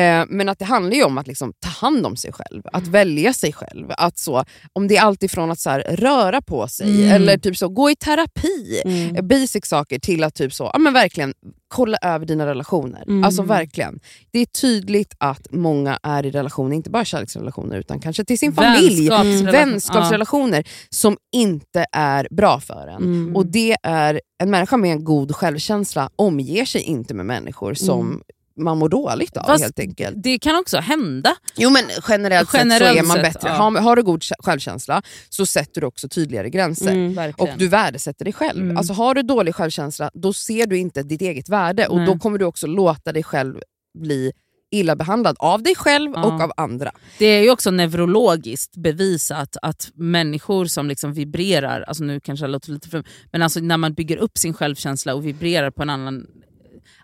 Eh, 0.00 0.24
men 0.28 0.48
att 0.48 0.58
det 0.58 0.64
handlar 0.64 0.96
ju 0.96 1.04
om 1.04 1.18
att 1.18 1.26
liksom 1.26 1.52
ta 1.60 1.68
hand 1.86 2.06
om 2.06 2.16
sig 2.16 2.32
själv, 2.32 2.62
att 2.72 2.86
välja 2.86 3.32
sig 3.32 3.52
själv. 3.52 3.86
Att 3.96 4.18
så, 4.18 4.44
om 4.72 4.88
det 4.88 4.96
är 4.96 5.02
allt 5.02 5.22
ifrån 5.22 5.50
att 5.50 5.60
så 5.60 5.70
här, 5.70 5.80
röra 5.80 6.42
på 6.42 6.68
sig, 6.68 6.90
Mm. 7.04 7.12
eller 7.12 7.38
typ 7.38 7.56
så, 7.56 7.68
gå 7.68 7.90
i 7.90 7.96
terapi, 7.96 8.82
Mm. 8.84 9.28
basic 9.28 9.66
saker, 9.66 9.98
till 9.98 10.24
att 10.24 10.34
typ 10.34 10.52
så, 10.52 10.70
ja, 10.72 10.78
men 10.78 10.92
verkligen 10.92 11.34
kolla 11.70 11.98
över 12.02 12.26
dina 12.26 12.46
relationer. 12.46 13.02
Mm. 13.06 13.24
Alltså 13.24 13.42
verkligen. 13.42 14.00
Det 14.30 14.38
är 14.38 14.46
tydligt 14.46 15.14
att 15.18 15.46
många 15.50 15.98
är 16.02 16.26
i 16.26 16.30
relationer, 16.30 16.76
inte 16.76 16.90
bara 16.90 17.04
kärleksrelationer, 17.04 17.76
utan 17.78 18.00
kanske 18.00 18.24
till 18.24 18.38
sin 18.38 18.52
familj, 18.52 19.08
Vänskapsrelation- 19.08 19.52
vänskapsrelationer, 19.52 20.64
som 20.90 21.16
inte 21.32 21.86
är 21.92 22.28
bra 22.30 22.60
för 22.60 22.86
en. 22.88 23.02
Mm. 23.02 23.36
Och 23.36 23.46
det 23.46 23.76
är 23.82 24.20
En 24.42 24.50
människa 24.50 24.76
med 24.76 24.92
en 24.92 25.04
god 25.04 25.34
självkänsla 25.36 26.10
omger 26.16 26.64
sig 26.64 26.82
inte 26.82 27.14
med 27.14 27.26
människor 27.26 27.74
som 27.74 28.00
Mm. 28.06 28.22
Man 28.62 28.78
mår 28.78 28.88
dåligt 28.88 29.36
av 29.36 29.42
Fast 29.46 29.62
helt 29.62 29.78
enkelt. 29.78 30.16
Det 30.22 30.38
kan 30.38 30.56
också 30.56 30.78
hända. 30.78 31.36
Jo 31.56 31.70
men 31.70 31.82
generellt, 32.08 32.50
Generellt 32.54 32.96
sett 32.96 33.06
så 33.06 33.12
är 33.12 33.16
man 33.16 33.22
bättre. 33.22 33.48
ja. 33.48 33.54
Har, 33.54 33.80
har 33.80 33.96
du 33.96 34.02
god 34.02 34.20
kä- 34.20 34.32
självkänsla 34.38 35.02
så 35.28 35.46
sätter 35.46 35.80
du 35.80 35.86
också 35.86 36.08
tydligare 36.08 36.50
gränser. 36.50 36.92
Mm. 36.92 37.32
Och 37.38 37.48
du 37.58 37.68
värdesätter 37.68 38.24
dig 38.24 38.34
själv. 38.34 38.62
Mm. 38.64 38.76
Alltså 38.76 38.92
har 38.92 39.14
du 39.14 39.22
dålig 39.22 39.54
självkänsla 39.54 40.10
då 40.14 40.32
ser 40.32 40.66
du 40.66 40.78
inte 40.78 41.02
ditt 41.02 41.22
eget 41.22 41.48
värde 41.48 41.86
och 41.86 41.96
Nej. 41.96 42.06
då 42.06 42.18
kommer 42.18 42.38
du 42.38 42.44
också 42.44 42.66
låta 42.66 43.12
dig 43.12 43.22
själv 43.22 43.60
bli 43.98 44.32
illa 44.72 44.96
behandlad 44.96 45.36
av 45.38 45.62
dig 45.62 45.74
själv 45.74 46.12
Ja. 46.14 46.24
och 46.24 46.40
av 46.40 46.52
andra. 46.56 46.92
Det 47.18 47.26
är 47.26 47.42
ju 47.42 47.50
också 47.50 47.70
neurologiskt 47.70 48.76
bevisat 48.76 49.56
att 49.62 49.90
människor 49.94 50.64
som 50.64 50.88
liksom 50.88 51.12
vibrerar, 51.12 51.80
alltså 51.80 52.04
nu 52.04 52.20
kanske 52.20 52.46
det 52.46 52.50
låter 52.52 52.70
lite 52.72 52.88
för, 52.88 53.04
men 53.32 53.42
alltså 53.42 53.60
när 53.60 53.76
man 53.76 53.94
bygger 53.94 54.16
upp 54.16 54.38
sin 54.38 54.54
självkänsla 54.54 55.14
och 55.14 55.26
vibrerar 55.26 55.70
på 55.70 55.82
en 55.82 55.90
annan, 55.90 56.26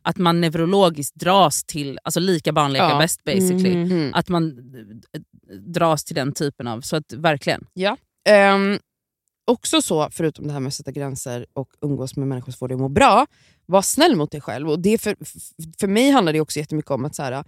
att 0.02 0.16
man 0.16 0.40
neurologiskt 0.40 1.14
dras 1.14 1.64
till, 1.64 1.98
alltså 2.02 2.20
lika 2.20 2.52
barn 2.52 2.72
leka 2.72 2.84
Ja. 2.88 2.98
bäst 2.98 3.24
basically, 3.24 3.74
Mhm. 3.76 3.92
Mm. 3.92 4.14
att 4.14 4.28
man 4.28 4.52
dras 5.66 6.04
till 6.04 6.14
den 6.14 6.32
typen 6.32 6.66
av, 6.66 6.80
så 6.80 6.96
att 6.96 7.12
verkligen. 7.12 7.66
Ja. 7.72 7.96
Ehm, 8.28 8.78
också 9.44 9.82
så, 9.82 10.08
förutom 10.10 10.46
det 10.46 10.52
här 10.52 10.60
med 10.60 10.68
att 10.68 10.74
sätta 10.74 10.90
gränser 10.92 11.46
och 11.52 11.68
umgås 11.80 12.16
med 12.16 12.28
människor 12.28 12.52
som 12.52 12.58
får 12.58 12.68
dig 12.68 12.74
att 12.74 12.80
må 12.80 12.88
bra, 12.88 13.26
var 13.66 13.82
snäll 13.82 14.16
mot 14.16 14.30
dig 14.30 14.40
själv. 14.40 14.70
Och 14.70 14.78
det 14.80 14.98
för, 14.98 15.16
för 15.80 15.86
mig 15.88 16.10
handlar 16.10 16.32
det 16.32 16.40
också 16.40 16.58
jättemycket 16.58 16.90
om 16.90 17.04
att 17.04 17.14
så 17.14 17.22
här, 17.22 17.44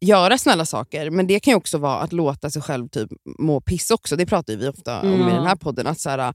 göra 0.00 0.38
snälla 0.38 0.64
saker, 0.64 1.10
men 1.10 1.26
det 1.26 1.40
kan 1.40 1.50
ju 1.52 1.56
också 1.56 1.78
vara 1.78 1.98
att 2.00 2.12
låta 2.12 2.50
sig 2.50 2.62
själv 2.62 2.88
typ 2.88 3.10
må 3.38 3.60
piss 3.60 3.90
också. 3.90 4.16
Det 4.16 4.26
pratar 4.26 4.56
vi 4.56 4.68
ofta 4.68 5.00
om 5.00 5.08
Mm. 5.14 5.28
i 5.28 5.32
den 5.32 5.46
här 5.46 5.56
podden. 5.56 5.86
Att 5.86 6.00
så 6.00 6.10
här, 6.10 6.34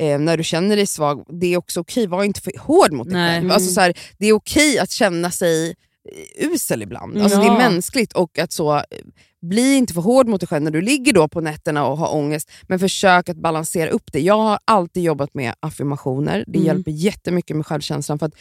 eh, 0.00 0.18
när 0.18 0.36
du 0.36 0.44
känner 0.44 0.76
dig 0.76 0.86
svag, 0.86 1.24
det 1.40 1.46
är 1.46 1.56
också 1.56 1.80
okej, 1.80 2.06
var 2.06 2.24
inte 2.24 2.40
för 2.40 2.52
hård 2.58 2.92
mot 2.92 3.10
dig 3.10 3.16
själv. 3.16 3.44
Mm. 3.44 3.50
Alltså, 3.50 3.70
så 3.74 3.80
här, 3.80 3.94
det 4.18 4.26
är 4.26 4.32
okej 4.32 4.78
att 4.78 4.90
känna 4.90 5.30
sig 5.30 5.74
usel 6.38 6.82
ibland. 6.82 7.18
Alltså, 7.18 7.38
Det 7.38 7.46
Ja. 7.46 7.54
är 7.54 7.70
mänskligt 7.70 8.12
och 8.12 8.38
att 8.38 8.52
så, 8.52 8.82
bli 9.44 9.74
inte 9.76 9.94
för 9.94 10.00
hård 10.00 10.28
mot 10.28 10.40
dig 10.40 10.48
själv 10.48 10.62
när 10.62 10.70
du 10.70 10.80
ligger 10.80 11.12
då 11.12 11.28
på 11.28 11.40
nätterna 11.40 11.86
och 11.86 11.98
har 11.98 12.14
ångest, 12.14 12.50
men 12.62 12.78
försök 12.78 13.28
att 13.28 13.36
balansera 13.36 13.90
upp 13.90 14.12
det. 14.12 14.20
Jag 14.20 14.38
har 14.38 14.58
alltid 14.64 15.02
jobbat 15.02 15.34
med 15.34 15.54
affirmationer, 15.60 16.44
det 16.46 16.58
Mm. 16.58 16.66
hjälper 16.66 16.90
jättemycket 16.90 17.56
med 17.56 17.66
självkänslan. 17.66 18.18
För 18.18 18.26
att 18.26 18.32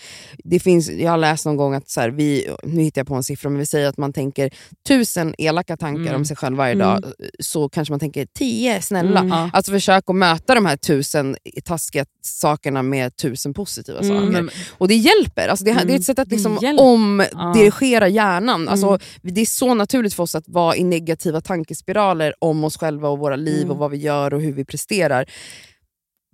det 0.43 0.59
finns, 0.59 0.89
jag 0.89 1.11
har 1.11 1.17
läst 1.17 1.45
någon 1.45 1.57
gång 1.57 1.73
att, 1.73 1.89
så 1.89 2.01
här, 2.01 2.09
vi, 2.09 2.47
nu 2.63 2.81
hittar 2.81 2.99
jag 2.99 3.07
på 3.07 3.15
en 3.15 3.23
siffra, 3.23 3.49
men 3.49 3.59
vi 3.59 3.65
säger 3.65 3.87
att 3.89 3.97
man 3.97 4.13
tänker 4.13 4.49
tusen 4.87 5.35
elaka 5.37 5.77
tankar 5.77 6.01
Mm. 6.01 6.15
om 6.15 6.25
sig 6.25 6.37
själv 6.37 6.57
varje 6.57 6.73
Mm. 6.73 6.87
dag, 6.87 7.03
så 7.39 7.69
kanske 7.69 7.91
man 7.91 7.99
tänker 7.99 8.27
tio 8.37 8.81
snälla. 8.81 9.19
Mm. 9.19 9.49
Alltså 9.53 9.71
försök 9.71 10.03
att 10.09 10.15
möta 10.15 10.55
de 10.55 10.65
här 10.65 10.77
tusen 10.77 11.35
taskiga 11.65 12.05
sakerna 12.21 12.81
med 12.83 13.15
tusen 13.15 13.53
positiva 13.53 13.99
Mm. 13.99 14.33
saker. 14.33 14.49
Och 14.77 14.87
det 14.87 14.95
hjälper. 14.95 15.47
Alltså 15.47 15.65
det, 15.65 15.71
Mm. 15.71 15.87
det 15.87 15.93
är 15.93 15.97
ett 15.97 16.03
sätt 16.03 16.19
att 16.19 16.31
liksom 16.31 16.57
omdirigera 16.77 18.07
hjärnan. 18.07 18.69
Alltså, 18.69 18.87
Mm. 18.87 18.99
Det 19.21 19.41
är 19.41 19.45
så 19.45 19.73
naturligt 19.73 20.13
för 20.13 20.23
oss 20.23 20.35
att 20.35 20.47
vara 20.47 20.75
i 20.75 20.83
negativa 20.93 21.41
tankespiraler 21.41 22.33
om 22.39 22.63
oss 22.63 22.77
själva 22.77 23.09
och 23.09 23.19
våra 23.19 23.35
liv 23.35 23.57
Mm. 23.63 23.71
och 23.71 23.77
vad 23.77 23.91
vi 23.91 23.97
gör 23.97 24.33
och 24.33 24.41
hur 24.41 24.53
vi 24.53 24.65
presterar. 24.65 25.25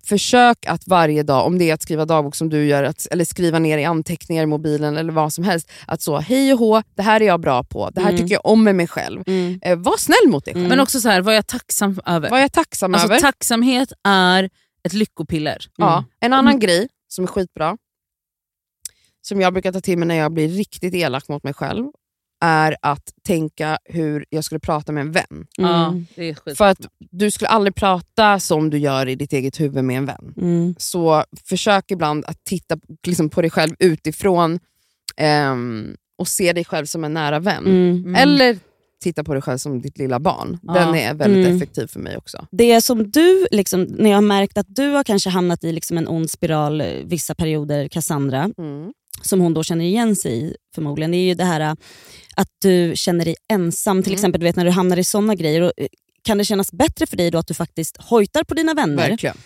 Försök 0.04 0.66
att 0.68 0.88
varje 0.88 1.24
dag, 1.24 1.46
om 1.46 1.58
det 1.58 1.70
är 1.70 1.74
att 1.74 1.82
skriva 1.82 2.06
dagbok 2.06 2.36
som 2.36 2.50
du 2.50 2.66
gör, 2.66 2.84
att, 2.84 3.08
eller 3.12 3.26
skriva 3.26 3.60
ner 3.60 3.78
i 3.78 3.86
anteckningar 3.86 4.44
i 4.44 4.46
mobilen 4.46 4.98
eller 4.98 5.14
vad 5.14 5.34
som 5.34 5.44
helst, 5.44 5.72
att 5.88 6.02
så 6.02 6.18
hej 6.20 6.54
och 6.54 6.60
hå, 6.60 6.82
det 6.96 7.02
här 7.02 7.22
är 7.22 7.26
jag 7.26 7.40
bra 7.40 7.64
på, 7.64 7.90
det 7.90 8.02
här 8.02 8.10
Mm. 8.10 8.22
tycker 8.22 8.34
jag 8.36 8.46
om 8.46 8.64
med 8.64 8.76
mig 8.76 8.88
själv. 8.88 9.24
Mm. 9.28 9.60
Eh, 9.62 9.78
var 9.78 9.98
snäll 9.98 10.28
mot 10.32 10.46
dig 10.46 10.54
själv. 10.54 10.66
Mm. 10.66 10.70
men 10.70 10.80
också 10.80 11.00
så 11.02 11.10
här, 11.10 11.22
vad 11.22 11.34
är 11.34 11.38
jag 11.38 11.48
tacksam 11.48 12.00
över? 12.06 12.30
Vad 12.30 12.40
är 12.40 12.44
jag 12.44 12.52
tacksam 12.54 12.94
Alltså, 12.94 13.08
över? 13.08 13.20
tacksamhet 13.20 13.92
är 14.04 14.50
ett 14.84 14.94
lyckopiller. 14.94 15.66
Ja. 15.78 16.04
En 16.20 16.34
annan 16.34 16.48
Mm. 16.54 16.60
grej 16.60 16.88
som 17.08 17.24
är 17.24 17.28
skitbra, 17.28 17.78
som 19.22 19.42
jag 19.42 19.54
brukar 19.54 19.72
ta 19.72 19.82
till 19.82 19.98
mig 19.98 20.08
när 20.08 20.16
jag 20.16 20.34
blir 20.34 20.48
riktigt 20.48 20.94
elak 20.94 21.28
mot 21.28 21.44
mig 21.44 21.54
själv, 21.54 21.86
är 22.42 22.76
att 22.82 23.14
tänka 23.28 23.78
hur 23.86 24.26
jag 24.30 24.44
skulle 24.44 24.60
prata 24.60 24.92
med 24.92 25.02
en 25.02 25.12
vän. 25.12 25.46
Ja, 25.58 25.88
Mm. 25.88 26.06
det 26.16 26.30
är 26.30 26.34
skit. 26.34 26.58
För 26.58 26.66
att 26.68 26.78
du 27.12 27.32
skulle 27.32 27.48
aldrig 27.48 27.76
prata 27.76 28.40
som 28.40 28.70
du 28.70 28.78
gör 28.78 29.08
i 29.08 29.16
ditt 29.16 29.34
eget 29.34 29.60
huvud 29.60 29.84
med 29.84 29.98
en 29.98 30.06
vän. 30.06 30.34
Mm. 30.38 30.76
Så 30.78 31.24
försök 31.46 31.92
ibland 31.92 32.26
att 32.26 32.44
titta 32.44 32.78
liksom, 33.08 33.30
på 33.30 33.42
dig 33.42 33.50
själv 33.52 33.76
utifrån 33.80 34.60
ehm, 35.18 35.96
och 36.18 36.28
se 36.28 36.54
dig 36.54 36.66
själv 36.66 36.86
som 36.86 37.04
en 37.04 37.14
nära 37.14 37.40
vän. 37.40 37.66
Mm. 37.66 37.98
Mm. 37.98 38.16
Eller 38.16 38.58
titta 39.00 39.24
på 39.24 39.34
dig 39.34 39.42
själv 39.42 39.58
som 39.58 39.82
ditt 39.82 39.98
lilla 39.98 40.20
barn. 40.20 40.58
Ja. 40.64 40.74
Den 40.74 40.96
är 40.96 41.14
väldigt 41.14 41.46
Mm. 41.46 41.56
effektiv 41.58 41.88
för 41.88 42.00
mig 42.00 42.18
också. 42.18 42.48
Det 42.52 42.82
som 42.82 43.12
du, 43.12 43.48
liksom, 43.52 43.84
när 43.84 44.10
jag 44.10 44.18
har 44.18 44.22
märkt 44.22 44.58
att 44.58 44.66
du 44.70 44.88
har 44.90 45.04
kanske 45.04 45.30
hamnat 45.30 45.64
i 45.64 45.72
liksom 45.72 45.98
en 45.98 46.08
ond 46.08 46.30
spiral 46.32 46.82
eh, 46.82 46.88
vissa 47.06 47.36
perioder, 47.36 47.88
Cassandra, 47.88 48.52
Mm. 48.58 48.94
som 49.22 49.40
hon 49.42 49.54
då 49.54 49.64
känner 49.64 49.86
igen 49.86 50.16
sig 50.16 50.32
i 50.46 50.56
förmodligen, 50.76 51.12
det 51.12 51.18
är 51.18 51.28
ju 51.28 51.34
det 51.34 51.44
här 51.44 51.60
eh, 51.60 51.72
att 52.36 52.48
du 52.62 52.92
känner 52.96 53.26
dig 53.26 53.36
ensam. 53.54 54.04
Till 54.04 54.12
Mm. 54.12 54.16
exempel 54.16 54.40
du 54.42 54.46
vet, 54.48 54.56
när 54.56 54.66
du 54.66 54.72
hamnar 54.72 54.98
i 54.98 55.04
såna 55.04 55.36
grejer. 55.36 55.62
Och, 55.62 55.72
eh, 55.78 55.88
kan 56.24 56.38
det 56.38 56.46
kännas 56.46 56.72
bättre 56.72 57.06
för 57.08 57.18
dig 57.18 57.32
då 57.32 57.38
att 57.38 57.48
du 57.48 57.54
faktiskt 57.54 57.98
hojtar 57.98 58.44
på 58.44 58.54
dina 58.54 58.74
vänner 58.74 59.10
Verkligen. 59.10 59.38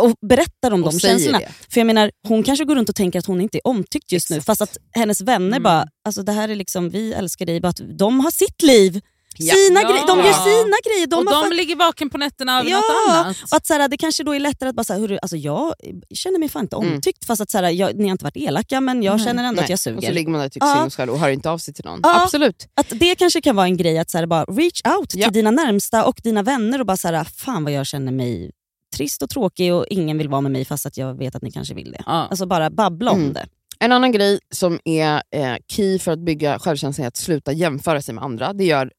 Och 0.00 0.14
berättar 0.28 0.70
om 0.70 0.84
Och 0.84 0.92
de 0.92 1.00
känslorna? 1.00 1.38
det. 1.38 1.48
För 1.72 1.80
jag 1.80 1.86
menar, 1.86 2.10
Hon 2.28 2.42
kanske 2.42 2.64
går 2.64 2.74
runt 2.74 2.88
och 2.88 2.94
tänker 2.94 3.18
att 3.18 3.26
hon 3.26 3.40
inte 3.40 3.58
är 3.58 3.66
omtyckt 3.66 4.12
just 4.12 4.30
nu 4.30 4.36
Exakt. 4.36 4.46
fast 4.46 4.60
att 4.60 4.76
hennes 4.94 5.20
vänner 5.20 5.46
Mm. 5.56 5.62
bara, 5.62 5.86
alltså 6.04 6.22
det 6.22 6.32
här 6.32 6.48
är 6.48 6.54
liksom, 6.54 6.90
vi 6.90 7.12
älskar 7.12 7.46
dig, 7.46 7.60
bara 7.60 7.68
att 7.68 7.80
de 7.98 8.20
har 8.20 8.30
sitt 8.30 8.62
liv. 8.62 9.00
Ja. 9.36 9.54
Sina 9.54 9.82
Ja. 9.82 9.88
grej, 9.88 10.00
de 10.06 10.18
gör 10.18 10.32
sina 10.32 10.76
grejer. 10.86 11.06
De 11.06 11.16
och 11.16 11.50
de 11.50 11.56
ligger 11.56 11.76
vaken 11.76 12.10
på 12.10 12.18
nätterna 12.18 12.60
över 12.60 12.70
Ja, 12.70 12.76
något 12.76 13.10
annat. 13.16 13.36
och 13.50 13.56
att 13.56 13.66
så 13.66 13.72
här, 13.74 13.88
det 13.88 13.96
kanske 13.96 14.22
då 14.24 14.34
är 14.34 14.40
lättare 14.40 14.68
att 14.68 14.74
bara 14.76 14.84
säga, 14.84 14.98
hörru, 14.98 15.18
alltså 15.22 15.36
jag 15.36 15.74
känner 16.14 16.38
mig 16.38 16.48
fan 16.48 16.62
inte 16.62 16.76
Mm. 16.76 16.94
omtyckt 16.94 17.24
fast 17.24 17.40
att 17.40 17.50
så 17.50 17.58
här, 17.58 17.70
jag, 17.70 17.96
ni 17.96 18.04
har 18.04 18.10
inte 18.10 18.24
varit 18.24 18.36
elaka 18.36 18.80
men 18.80 19.02
jag 19.02 19.16
Nej. 19.16 19.26
känner 19.26 19.44
ändå 19.44 19.62
att 19.62 19.68
jag 19.68 19.76
Och 19.76 19.80
så 19.80 19.90
suger. 19.90 20.12
ligger 20.12 20.30
man 20.30 20.38
där 20.40 20.46
och 20.46 20.52
tycker 20.52 20.66
Ja. 20.66 20.72
synd 20.74 20.84
om 20.84 20.90
sig 20.90 20.96
själv 20.96 21.12
och 21.12 21.18
hör 21.18 21.28
inte 21.30 21.50
av 21.50 21.58
sig 21.58 21.74
till 21.74 21.84
någon. 21.84 22.00
Ja. 22.02 22.22
Absolut. 22.22 22.66
Att 22.74 22.86
det 22.90 23.14
kanske 23.14 23.40
kan 23.40 23.56
vara 23.56 23.66
en 23.66 23.76
grej 23.76 23.98
att 23.98 24.10
så 24.10 24.18
här, 24.18 24.26
bara 24.26 24.44
reach 24.44 24.80
out 24.98 25.10
till 25.10 25.32
dina 25.32 25.50
närmsta 25.50 26.04
och 26.04 26.20
dina 26.24 26.42
vänner 26.42 26.80
och 26.80 26.86
bara 26.86 26.96
så 26.96 27.08
här, 27.08 27.24
fan 27.24 27.64
vad 27.64 27.72
jag 27.72 27.86
känner 27.86 28.12
mig 28.12 28.50
trist 28.96 29.22
och 29.22 29.30
tråkig 29.30 29.74
och 29.74 29.86
ingen 29.90 30.18
vill 30.18 30.28
vara 30.28 30.40
med 30.40 30.52
mig 30.52 30.64
fast 30.64 30.86
att 30.86 30.96
jag 30.96 31.14
vet 31.18 31.34
att 31.34 31.42
ni 31.42 31.50
kanske 31.50 31.74
vill 31.74 31.92
det. 31.92 32.02
Ja. 32.06 32.12
Alltså 32.30 32.46
bara 32.46 32.70
babbla 32.70 33.10
om 33.10 33.20
Mm. 33.20 33.32
det. 33.32 33.46
En 33.82 33.92
annan 33.92 34.12
grej 34.12 34.38
som 34.54 34.78
är 34.84 35.22
eh, 35.36 35.54
key 35.68 35.98
för 35.98 36.12
att 36.12 36.18
bygga 36.18 36.58
självkänsla 36.58 37.04
är 37.04 37.08
att 37.08 37.16
sluta 37.16 37.52
jämföra 37.52 38.02
sig 38.02 38.14
med 38.14 38.24
andra. 38.24 38.52
Det 38.52 38.64
gör 38.64 38.90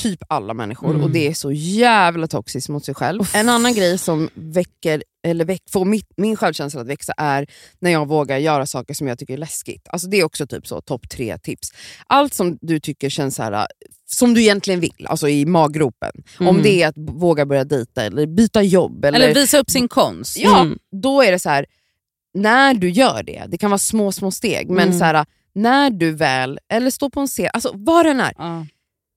typ 0.00 0.22
alla 0.28 0.54
människor 0.54 0.90
Mm. 0.90 1.02
och 1.02 1.10
det 1.10 1.26
är 1.28 1.34
så 1.34 1.52
jävla 1.52 2.26
toxiskt 2.26 2.68
mot 2.68 2.84
sig 2.84 2.94
själv. 2.94 3.22
En 3.34 3.48
annan 3.48 3.74
grej 3.74 3.98
som 3.98 4.28
väcker, 4.34 5.02
eller 5.26 5.44
väck, 5.44 5.62
får 5.70 5.84
mitt, 5.84 6.08
min 6.16 6.36
självkänsla 6.36 6.80
att 6.80 6.86
växa 6.86 7.12
är 7.16 7.46
när 7.78 7.90
jag 7.90 8.08
vågar 8.08 8.38
göra 8.38 8.66
saker 8.66 8.94
som 8.94 9.06
jag 9.08 9.18
tycker 9.18 9.34
är 9.34 9.38
läskigt. 9.38 9.88
Alltså 9.88 10.08
det 10.08 10.16
är 10.20 10.24
också 10.24 10.46
typ 10.46 10.66
så 10.66 10.80
topp 10.80 11.08
tre 11.10 11.38
tips. 11.38 11.68
Allt 12.06 12.34
som 12.34 12.58
du 12.60 12.80
tycker 12.80 13.08
känns 13.10 13.34
så 13.36 13.42
här, 13.42 13.66
som 14.06 14.34
du 14.34 14.40
egentligen 14.42 14.80
vill, 14.80 15.06
alltså 15.08 15.28
i 15.28 15.46
maggropen. 15.46 16.12
Om 16.40 16.46
Mm. 16.48 16.62
det 16.62 16.82
är 16.82 16.88
att 16.88 16.94
våga 16.98 17.46
börja 17.46 17.64
dejta 17.64 18.02
eller 18.04 18.26
byta 18.26 18.62
jobb. 18.62 19.04
Eller, 19.04 19.20
Eller 19.20 19.34
visa 19.34 19.58
upp 19.58 19.70
sin 19.70 19.88
konst. 19.88 20.38
Ja, 20.38 20.60
Mm. 20.60 20.78
då 21.02 21.22
är 21.22 21.32
det 21.32 21.38
så 21.38 21.48
här. 21.50 21.66
när 22.36 22.74
du 22.74 22.90
gör 22.90 23.22
det, 23.22 23.44
det 23.48 23.58
kan 23.58 23.70
vara 23.70 23.78
små 23.78 24.12
små 24.12 24.30
steg, 24.30 24.70
men 24.70 24.86
Mm. 24.88 24.98
så 24.98 25.04
här, 25.04 25.26
när 25.52 25.90
du 25.90 26.10
väl, 26.12 26.58
eller 26.68 26.90
står 26.90 27.10
på 27.10 27.20
en 27.20 27.26
scen, 27.26 27.50
alltså 27.52 27.70
vad 27.74 28.06
den 28.06 28.20
är. 28.20 28.32
Ja. 28.38 28.66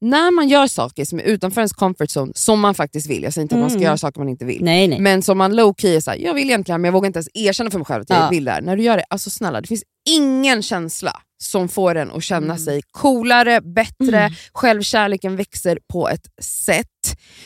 När 0.02 0.32
man 0.32 0.48
gör 0.48 0.68
saker 0.68 1.06
som 1.06 1.20
är 1.20 1.24
utanför 1.24 1.62
ens 1.62 1.74
comfort 1.74 2.10
zone, 2.18 2.32
som 2.36 2.60
man 2.60 2.76
faktiskt 2.76 3.10
vill, 3.10 3.24
jag 3.24 3.34
säger 3.34 3.44
inte 3.44 3.56
att 3.56 3.62
man 3.62 3.70
ska 3.70 3.78
Mm. 3.78 3.86
göra 3.86 3.98
saker 3.98 4.20
man 4.20 4.30
inte 4.30 4.46
vill, 4.46 4.64
Nej, 4.64 4.88
nej. 4.88 5.00
men 5.00 5.22
som 5.24 5.38
man 5.38 5.56
low 5.56 5.74
key 5.78 5.96
är 5.96 6.02
såhär, 6.02 6.18
jag 6.18 6.34
vill 6.34 6.48
egentligen 6.50 6.82
men 6.82 6.88
jag 6.88 6.94
vågar 6.94 7.08
inte 7.08 7.18
ens 7.18 7.30
erkänna 7.34 7.72
för 7.72 7.78
mig 7.80 7.86
själv 7.86 8.02
att 8.02 8.10
jag 8.10 8.20
Ja. 8.20 8.30
vill 8.30 8.46
det 8.46 8.52
här. 8.52 8.62
När 8.62 8.78
du 8.78 8.84
gör 8.84 8.98
det, 8.98 9.04
alltså 9.10 9.30
snälla 9.30 9.62
det 9.62 9.68
finns 9.68 9.84
ingen 10.10 10.64
känsla 10.64 11.22
som 11.44 11.70
får 11.70 11.96
en 11.96 12.12
att 12.12 12.24
känna 12.24 12.46
Mm. 12.54 12.58
sig 12.58 12.82
coolare, 12.92 13.62
bättre, 13.62 14.20
Mm. 14.20 14.34
självkärleken 14.54 15.36
växer 15.36 15.80
på 15.94 16.10
ett 16.10 16.26
sätt. 16.42 16.88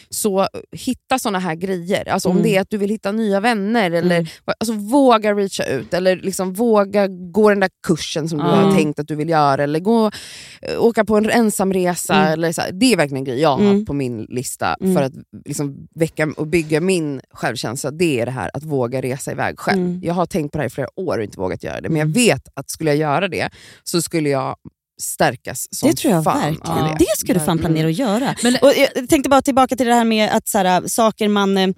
Så 0.09 0.47
hitta 0.71 1.19
såna 1.19 1.39
här 1.39 1.55
grejer. 1.55 2.09
Alltså 2.09 2.29
Om 2.29 2.35
Mm. 2.37 2.43
det 2.43 2.55
är 2.57 2.61
att 2.61 2.69
du 2.69 2.77
vill 2.77 2.89
hitta 2.89 3.11
nya 3.11 3.39
vänner, 3.39 3.91
eller 3.91 4.15
Mm. 4.15 4.27
alltså, 4.59 4.73
våga 4.73 5.33
reacha 5.33 5.63
ut, 5.65 5.93
eller 5.93 6.15
liksom 6.15 6.53
våga 6.53 7.07
gå 7.07 7.49
den 7.49 7.59
där 7.59 7.69
kursen 7.87 8.29
som 8.29 8.37
du 8.39 8.45
Ja. 8.45 8.49
har 8.51 8.75
tänkt 8.75 8.99
att 8.99 9.07
du 9.07 9.15
vill 9.15 9.29
göra, 9.29 9.63
eller 9.63 9.79
gå, 9.79 10.11
äh, 10.61 10.79
åka 10.83 11.05
på 11.05 11.17
en 11.17 11.29
ensamresa. 11.29 12.13
Mm. 12.15 12.33
Eller 12.33 12.51
så. 12.51 12.61
Det 12.73 12.93
är 12.93 12.97
verkligen 12.97 13.17
en 13.17 13.23
grej 13.23 13.39
jag 13.41 13.57
har 13.57 13.69
Mm. 13.69 13.85
på 13.85 13.93
min 13.93 14.25
lista 14.29 14.75
Mm. 14.81 14.95
för 14.95 15.03
att 15.03 15.13
liksom 15.45 15.87
väcka 15.95 16.33
och 16.37 16.47
bygga 16.47 16.81
min 16.81 17.21
självkänsla. 17.33 17.91
Det 17.91 18.19
är 18.19 18.25
det 18.25 18.31
här 18.31 18.51
att 18.53 18.63
våga 18.63 19.01
resa 19.01 19.31
iväg 19.31 19.59
själv. 19.59 19.81
Mm. 19.81 19.99
Jag 20.03 20.13
har 20.13 20.25
tänkt 20.25 20.51
på 20.51 20.57
det 20.57 20.61
här 20.61 20.67
i 20.67 20.69
flera 20.69 20.99
år 20.99 21.17
och 21.17 21.23
inte 21.23 21.39
vågat 21.39 21.63
göra 21.63 21.81
det, 21.81 21.89
men 21.89 21.97
jag 21.99 22.13
vet 22.13 22.47
att 22.53 22.69
skulle 22.69 22.89
jag 22.89 22.97
göra 22.97 23.27
det 23.27 23.49
så 23.83 24.01
skulle 24.01 24.29
jag 24.29 24.55
stärkas 25.01 25.67
som 25.71 25.89
Det 25.89 25.95
tror 25.97 26.13
jag 26.13 26.23
fan. 26.23 26.39
verkligen. 26.41 26.77
av 26.85 26.97
Det 26.97 27.05
ska 27.17 27.33
du 27.33 27.39
fan 27.39 27.49
Mm. 27.49 27.59
planera 27.59 27.87
att 27.87 27.93
göra. 27.97 28.35
Men- 28.43 28.55
och 28.61 28.73
jag 28.95 29.09
tänkte 29.09 29.29
bara 29.29 29.41
tillbaka 29.41 29.75
till 29.75 29.87
det 29.87 29.93
här 29.93 30.05
med 30.05 30.29
att 30.31 30.47
så 30.47 30.57
här, 30.57 30.87
saker 30.87 31.27
man 31.27 31.57
eh, 31.57 31.69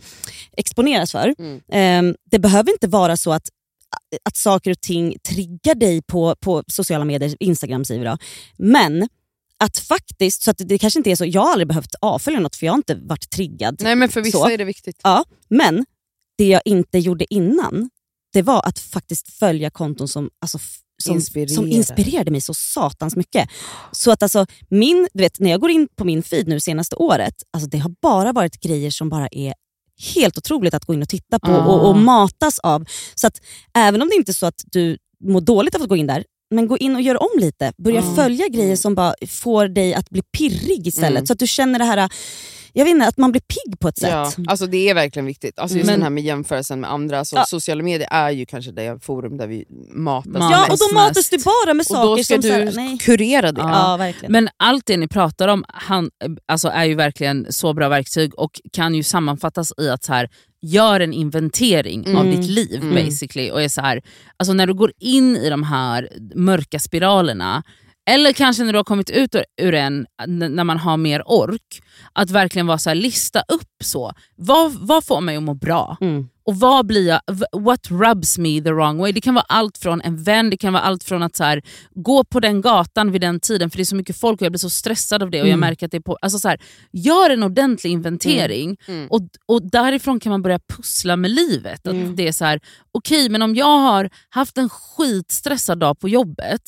exponeras 0.58 1.12
för. 1.12 1.36
Mm. 1.40 2.10
Eh, 2.10 2.16
det 2.32 2.40
behöver 2.40 2.72
inte 2.72 2.88
vara 2.88 3.18
så 3.18 3.32
att 3.34 3.44
att 4.26 4.38
saker 4.38 4.72
och 4.72 4.82
ting 4.82 5.16
triggar 5.30 5.76
dig 5.76 6.02
på, 6.02 6.36
på 6.42 6.64
sociala 6.68 7.06
medier, 7.06 7.36
Instagram 7.40 7.86
säger 7.86 8.00
vi 8.02 8.06
då. 8.08 8.18
Men 8.58 9.08
att 9.58 9.78
faktiskt, 9.78 10.42
så 10.44 10.52
att 10.52 10.58
det 10.60 10.78
kanske 10.78 11.00
inte 11.00 11.12
är 11.12 11.16
så, 11.16 11.26
jag 11.26 11.42
har 11.42 11.52
aldrig 11.52 11.68
behövt 11.68 11.96
avfölja 12.02 12.40
något 12.40 12.56
för 12.56 12.66
jag 12.66 12.74
har 12.74 12.78
inte 12.78 12.96
varit 12.96 13.30
triggad. 13.30 13.82
Nej 13.84 13.96
men 13.96 14.10
för 14.10 14.22
vissa 14.22 14.38
Så. 14.38 14.50
är 14.50 14.58
det 14.58 14.64
viktigt. 14.64 15.00
Ja, 15.04 15.24
men 15.50 15.86
det 16.38 16.48
jag 16.48 16.62
inte 16.66 16.98
gjorde 17.00 17.34
innan, 17.34 17.90
det 18.34 18.42
var 18.42 18.68
att 18.68 18.80
faktiskt 18.80 19.34
följa 19.34 19.70
konton 19.70 20.08
som 20.08 20.30
alltså, 20.42 20.60
som, 21.04 21.16
Inspirerar. 21.16 21.48
som 21.48 21.68
inspirerade 21.68 22.32
mig 22.32 22.42
så 22.42 22.54
satans 22.54 23.16
mycket. 23.16 23.50
Så 23.92 24.12
att 24.12 24.24
alltså, 24.24 24.46
min, 24.70 25.08
du 25.14 25.24
vet, 25.24 25.40
när 25.40 25.52
jag 25.52 25.62
går 25.62 25.72
in 25.72 25.88
på 25.96 26.06
min 26.06 26.24
feed 26.24 26.48
nu 26.48 26.60
senaste 26.60 26.96
året, 26.96 27.34
alltså 27.54 27.70
det 27.70 27.78
har 27.78 27.92
bara 28.02 28.34
varit 28.34 28.60
grejer 28.62 28.92
som 28.92 29.10
bara 29.10 29.28
är 29.32 29.54
helt 30.16 30.38
otroligt 30.38 30.74
att 30.74 30.86
gå 30.86 30.94
in 30.94 31.02
och 31.02 31.10
titta 31.10 31.40
på 31.40 31.52
Ah. 31.52 31.66
och, 31.66 31.90
och 31.90 31.98
matas 31.98 32.60
av. 32.60 32.86
Så 33.16 33.28
att 33.28 33.42
även 33.74 34.02
om 34.02 34.10
det 34.10 34.16
inte 34.16 34.32
är 34.32 34.34
så 34.34 34.46
att 34.46 34.62
du 34.66 34.98
mår 35.24 35.42
dåligt 35.42 35.76
av 35.76 35.82
att 35.82 35.90
gå 35.90 35.96
in 35.96 36.08
där, 36.08 36.24
men 36.54 36.68
gå 36.68 36.78
in 36.78 36.96
och 36.96 37.02
gör 37.02 37.22
om 37.24 37.40
lite. 37.40 37.74
Börja 37.78 38.00
Ah. 38.00 38.16
följa 38.16 38.48
grejer 38.48 38.76
som 38.76 38.96
bara 38.96 39.14
får 39.30 39.68
dig 39.68 39.94
att 39.94 40.10
bli 40.10 40.22
pirrig 40.38 40.88
istället. 40.88 41.10
Mm. 41.18 41.26
Så 41.26 41.34
att 41.34 41.40
du 41.40 41.48
känner 41.48 41.80
det 41.80 41.86
här, 41.86 42.10
jag 42.74 42.86
vet 42.86 42.92
inte, 42.92 43.08
att 43.08 43.18
man 43.18 43.32
blir 43.32 43.42
pigg 43.42 43.80
på 43.80 43.88
ett 43.88 43.98
sätt. 43.98 44.10
Ja, 44.12 44.32
alltså 44.48 44.66
det 44.66 44.90
är 44.90 44.94
verkligen 44.94 45.26
viktigt. 45.26 45.60
Alltså 45.60 45.78
just 45.78 45.86
Men- 45.86 45.94
den 45.96 46.04
här 46.04 46.10
med 46.10 46.24
jämförelsen 46.24 46.80
med 46.80 46.92
andra. 46.92 47.20
Alltså 47.20 47.36
Ja. 47.36 47.46
Sociala 47.46 47.84
medier 47.84 48.08
är 48.12 48.32
ju 48.32 48.46
kanske 48.46 48.72
det 48.72 49.04
forum 49.04 49.38
där 49.38 49.48
vi 49.48 49.66
matas 49.94 50.32
Ja, 50.36 50.52
Ja, 50.52 50.60
mest. 50.60 50.72
och 50.72 50.78
då 50.90 50.94
mest. 50.96 51.08
matas 51.08 51.30
du 51.30 51.38
bara 51.38 51.74
med 51.74 51.82
Och 51.82 51.88
saker 51.88 52.18
då 52.18 52.24
ska 52.24 52.34
som... 52.36 52.42
så 52.42 52.48
du 52.48 52.54
här, 52.54 52.72
nej. 52.76 52.98
kurera 52.98 53.52
det. 53.52 53.62
Ja. 53.62 53.92
Ja, 53.92 53.98
verkligen. 53.98 54.32
Men 54.32 54.50
allt 54.58 54.86
det 54.86 54.98
ni 54.98 55.08
pratar 55.08 55.48
om 55.48 55.66
han, 55.68 56.10
alltså 56.48 56.68
är 56.68 56.84
ju 56.86 56.96
verkligen 56.96 57.48
så 57.50 57.74
bra 57.74 57.90
verktyg 57.90 58.40
och 58.40 58.62
kan 58.74 58.96
ju 58.96 59.04
sammanfattas 59.04 59.72
i 59.82 59.90
att 59.90 60.04
så 60.04 60.14
här, 60.14 60.30
gör 60.64 61.00
en 61.00 61.14
inventering 61.14 62.16
av 62.18 62.26
Mm. 62.26 62.42
ditt 62.42 62.50
liv 62.50 62.80
Mm. 62.84 62.96
basically. 63.06 63.52
Och 63.52 63.62
är 63.62 63.68
så 63.70 63.82
här, 63.82 64.02
alltså 64.38 64.54
när 64.54 64.68
du 64.68 64.74
går 64.74 64.92
in 65.00 65.36
i 65.38 65.50
de 65.50 65.64
här 65.64 66.10
mörka 66.36 66.80
spiralerna, 66.80 67.64
eller 68.10 68.34
kanske 68.34 68.64
när 68.64 68.74
du 68.74 68.80
har 68.80 68.84
kommit 68.84 69.10
ut 69.10 69.36
ur, 69.62 69.74
en, 69.74 70.06
när 70.28 70.64
man 70.64 70.78
har 70.78 70.98
mer 70.98 71.24
ork, 71.26 71.82
att 72.14 72.30
verkligen 72.30 72.68
vara 72.68 72.78
så 72.78 72.90
här, 72.90 72.96
lista 72.96 73.40
upp 73.48 73.84
så. 73.84 74.14
Vad, 74.36 74.72
vad 74.74 75.04
får 75.06 75.22
mig 75.22 75.36
att 75.36 75.44
må 75.44 75.54
bra? 75.54 75.98
Mm. 76.02 76.30
Och 76.46 76.56
vad 76.60 76.86
blir 76.86 77.08
jag, 77.08 77.22
what 77.52 77.92
rubs 77.92 78.38
me 78.38 78.62
the 78.62 78.72
wrong 78.72 78.98
way? 78.98 79.12
Det 79.12 79.22
kan 79.22 79.34
vara 79.34 79.46
allt 79.50 79.78
från 79.78 80.02
en 80.02 80.24
vän, 80.24 80.50
det 80.50 80.58
kan 80.58 80.74
vara 80.74 80.84
allt 80.84 81.04
från 81.04 81.24
att 81.24 81.36
så 81.36 81.44
här, 81.44 81.62
gå 81.96 82.24
på 82.24 82.40
den 82.40 82.62
gatan 82.62 83.12
vid 83.12 83.22
den 83.22 83.40
tiden 83.40 83.70
för 83.70 83.78
det 83.78 83.84
är 83.84 83.86
så 83.86 83.96
mycket 83.96 84.18
folk 84.20 84.42
och 84.42 84.46
jag 84.46 84.52
blir 84.52 84.60
så 84.60 84.70
stressad 84.70 85.24
av 85.24 85.30
det. 85.32 85.42
och 85.42 85.48
jag 85.48 85.54
Mm. 85.54 85.60
märker 85.60 85.86
att 85.86 85.92
det 85.92 85.98
är 85.98 86.02
på, 86.02 86.18
alltså 86.22 86.40
så 86.40 86.48
här, 86.48 86.60
Gör 86.92 87.30
en 87.30 87.44
ordentlig 87.44 87.92
inventering 87.92 88.78
Mm. 88.88 89.08
Och, 89.10 89.22
och 89.46 89.70
därifrån 89.72 90.20
kan 90.20 90.30
man 90.30 90.42
börja 90.42 90.60
pussla 90.60 91.16
med 91.16 91.32
livet. 91.32 91.88
Att 91.88 91.94
Mm. 91.94 92.16
det 92.16 92.28
är 92.28 92.32
så 92.32 92.46
här, 92.46 92.60
okej 92.92 93.30
men 93.30 93.42
om 93.42 93.56
jag 93.56 93.78
har 93.80 94.10
haft 94.30 94.58
en 94.58 94.70
skitstressad 94.70 95.80
dag 95.80 96.00
på 96.00 96.10
jobbet 96.10 96.62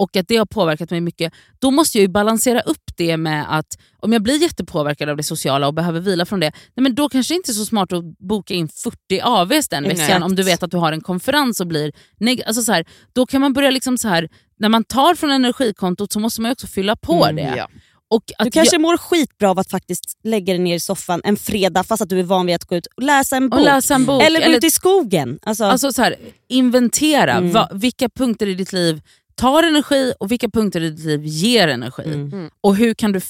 och 0.00 0.16
att 0.16 0.28
det 0.28 0.36
har 0.36 0.46
påverkat 0.46 0.90
mig 0.90 1.00
mycket, 1.00 1.32
då 1.58 1.70
måste 1.70 1.98
jag 1.98 2.02
ju 2.02 2.08
balansera 2.08 2.60
upp 2.60 2.82
det 2.96 3.16
med 3.16 3.58
att 3.58 3.78
om 3.98 4.12
jag 4.12 4.22
blir 4.22 4.42
jättepåverkad 4.42 5.08
av 5.08 5.16
det 5.16 5.22
sociala 5.22 5.66
och 5.66 5.74
behöver 5.74 6.00
vila 6.00 6.26
från 6.26 6.40
det, 6.40 6.52
nej 6.76 6.82
men 6.82 6.94
då 6.94 7.08
kanske 7.08 7.34
det 7.34 7.36
inte 7.36 7.50
är 7.52 7.54
så 7.54 7.64
smart 7.66 7.92
att 7.92 8.18
boka 8.18 8.54
in 8.54 8.68
40 8.68 9.20
AWs 9.22 9.68
den 9.68 9.82
veckan 9.82 10.00
Exakt. 10.00 10.24
om 10.24 10.36
du 10.36 10.42
vet 10.42 10.62
att 10.62 10.70
du 10.70 10.76
har 10.76 10.92
en 10.92 11.00
konferens 11.00 11.60
och 11.60 11.66
blir 11.66 11.92
neg- 12.20 12.42
alltså 12.46 12.62
så 12.62 12.72
här, 12.72 12.84
Då 13.12 13.26
kan 13.26 13.40
man 13.40 13.52
börja, 13.52 13.70
liksom 13.70 13.98
så 13.98 14.08
här, 14.08 14.28
när 14.58 14.68
man 14.68 14.84
tar 14.84 15.14
från 15.14 15.30
energikontot 15.30 16.12
så 16.12 16.20
måste 16.20 16.40
man 16.40 16.52
också 16.52 16.66
fylla 16.66 16.96
på 16.96 17.24
Mm, 17.24 17.36
det. 17.36 17.54
Ja. 17.56 17.68
Och 18.12 18.22
att 18.38 18.44
Du 18.44 18.50
kanske 18.50 18.78
mår 18.78 18.96
skitbra 18.96 19.50
av 19.50 19.58
att 19.58 19.70
faktiskt 19.70 20.04
lägga 20.24 20.52
dig 20.52 20.58
ner 20.58 20.74
i 20.76 20.80
soffan 20.80 21.20
en 21.24 21.36
fredag 21.36 21.84
fast 21.84 22.02
att 22.02 22.08
du 22.08 22.18
är 22.18 22.22
van 22.22 22.46
vid 22.46 22.54
att 22.54 22.64
gå 22.64 22.76
ut 22.76 22.86
och 22.96 23.02
läsa 23.02 23.36
en 23.36 23.42
jag, 23.42 23.50
bok. 23.50 23.60
läsa 23.64 23.94
en 23.94 24.06
bok. 24.06 24.22
Eller 24.22 24.46
gå 24.46 24.52
ut 24.56 24.64
i 24.64 24.70
skogen. 24.70 25.38
Alltså, 25.42 25.64
Alltså 25.64 25.92
så 25.92 26.02
här, 26.02 26.16
inventera 26.48 27.32
Mm. 27.32 27.52
va, 27.52 27.68
vilka 27.72 28.08
punkter 28.08 28.46
i 28.46 28.54
ditt 28.54 28.72
liv 28.72 29.00
tar 29.34 29.62
energi 29.62 30.12
och 30.20 30.32
vilka 30.32 30.48
punkter 30.48 30.80
i 30.80 30.90
ditt 30.90 31.04
liv 31.04 31.20
ger 31.24 31.68
energi. 31.68 32.04
Mm. 32.04 32.50
Och 32.60 32.76
hur 32.76 32.94
kan 32.94 33.12
du 33.12 33.20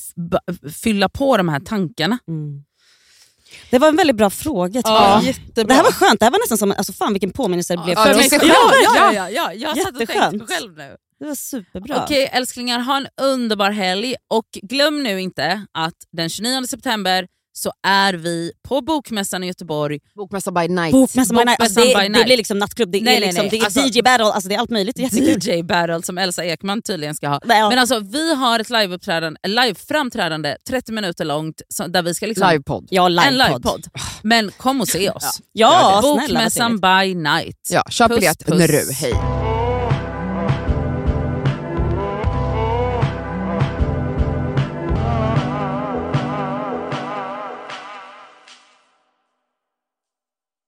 fylla 0.83 1.09
på 1.09 1.37
de 1.37 1.49
här 1.49 1.61
tankarna? 1.61 2.19
mm. 2.29 2.65
Det 3.71 3.79
var 3.79 3.89
en 3.89 3.97
väldigt 3.97 4.17
bra 4.17 4.31
fråga. 4.31 4.83
Ja, 4.85 5.23
jättebra. 5.23 5.65
Det 5.65 5.75
här 5.75 5.83
var 5.83 5.93
skönt, 5.93 6.21
det 6.21 6.27
här 6.27 6.31
var 6.31 6.39
nästan 6.39 6.59
som, 6.59 6.71
alltså 6.71 6.93
fan 6.93 7.13
vilken 7.13 7.31
påminnelse 7.31 7.77
det 7.77 7.83
blev. 7.85 7.99
Ja, 7.99 8.05
för 8.05 8.23
sig 8.23 8.39
ja, 8.43 8.73
ja, 8.85 9.13
ja, 9.13 9.31
ja, 9.31 9.53
jag 9.53 9.79
satt 9.79 10.01
och 10.01 10.07
tänkte 10.07 10.55
själv 10.55 10.77
nu. 10.77 10.97
Det 11.21 11.27
var 11.27 11.35
superbra. 11.35 12.03
Okej 12.05 12.31
älsklingar, 12.33 12.81
ha 12.81 12.97
en 12.97 13.07
underbar 13.23 13.71
helg 13.71 14.15
och 14.29 14.47
glöm 14.63 15.03
nu 15.03 15.21
inte 15.21 15.67
att 15.73 15.95
den 16.13 16.29
29 16.29 16.67
september 16.67 17.27
så 17.61 17.73
är 17.87 18.15
vi 18.15 18.53
på 18.69 18.81
Bokmässan 18.81 19.45
i 19.45 19.47
Göteborg. 19.47 19.99
Bokmässa 20.17 20.53
by 20.53 20.69
night. 20.69 20.93
Bokmässan 20.93 21.37
by 21.37 21.45
night, 21.45 21.61
alltså 21.61 21.81
Bokmässan 21.81 22.03
det, 22.03 22.09
by 22.09 22.13
det 22.13 22.19
night. 22.19 22.25
blir 22.25 22.37
liksom 22.37 22.59
nattklubb, 22.59 22.91
det 22.93 23.01
Nej, 23.01 23.17
är, 23.17 23.21
liksom, 23.21 23.41
nej. 23.43 23.51
det 23.51 23.59
är 23.59 23.65
Alltså- 23.65 23.81
DJ 23.99 24.03
battle, 24.03 24.25
alltså 24.27 24.49
det 24.49 24.55
är 24.55 24.59
allt 24.59 24.71
möjligt. 24.71 24.97
Det 24.97 25.03
är 25.03 25.05
jättekul. 25.05 25.55
DJ 25.59 25.63
battle 25.63 26.03
som 26.03 26.19
Elsa 26.19 26.45
Ekman 26.45 26.83
tydligen 26.83 27.15
ska 27.15 27.29
ha. 27.29 27.41
Ja. 27.49 27.69
Men 27.69 27.79
alltså 27.79 28.01
vi 28.01 28.35
har 28.35 28.61
ett 28.61 28.71
live-framträdande 28.71 30.57
30 30.69 30.93
minuter 30.93 31.25
långt 31.25 31.63
där 31.89 32.03
vi 32.03 32.15
ska 32.15 32.27
liksom 32.27 32.51
Livepodd. 32.51 32.87
Ja, 32.91 33.07
en 33.07 33.39
livepodd. 33.39 33.87
Men 34.23 34.51
kom 34.57 34.81
och 34.81 34.89
se 34.89 35.11
oss. 35.11 35.41
Ja, 35.53 36.01
vad 36.03 36.03
Bokmässan 36.03 36.81
by 36.81 37.15
night. 37.15 37.57
Ja, 37.71 37.83
köp 37.91 38.09
biljett 38.09 38.49
nu. 38.49 38.93
Hej. 38.93 39.40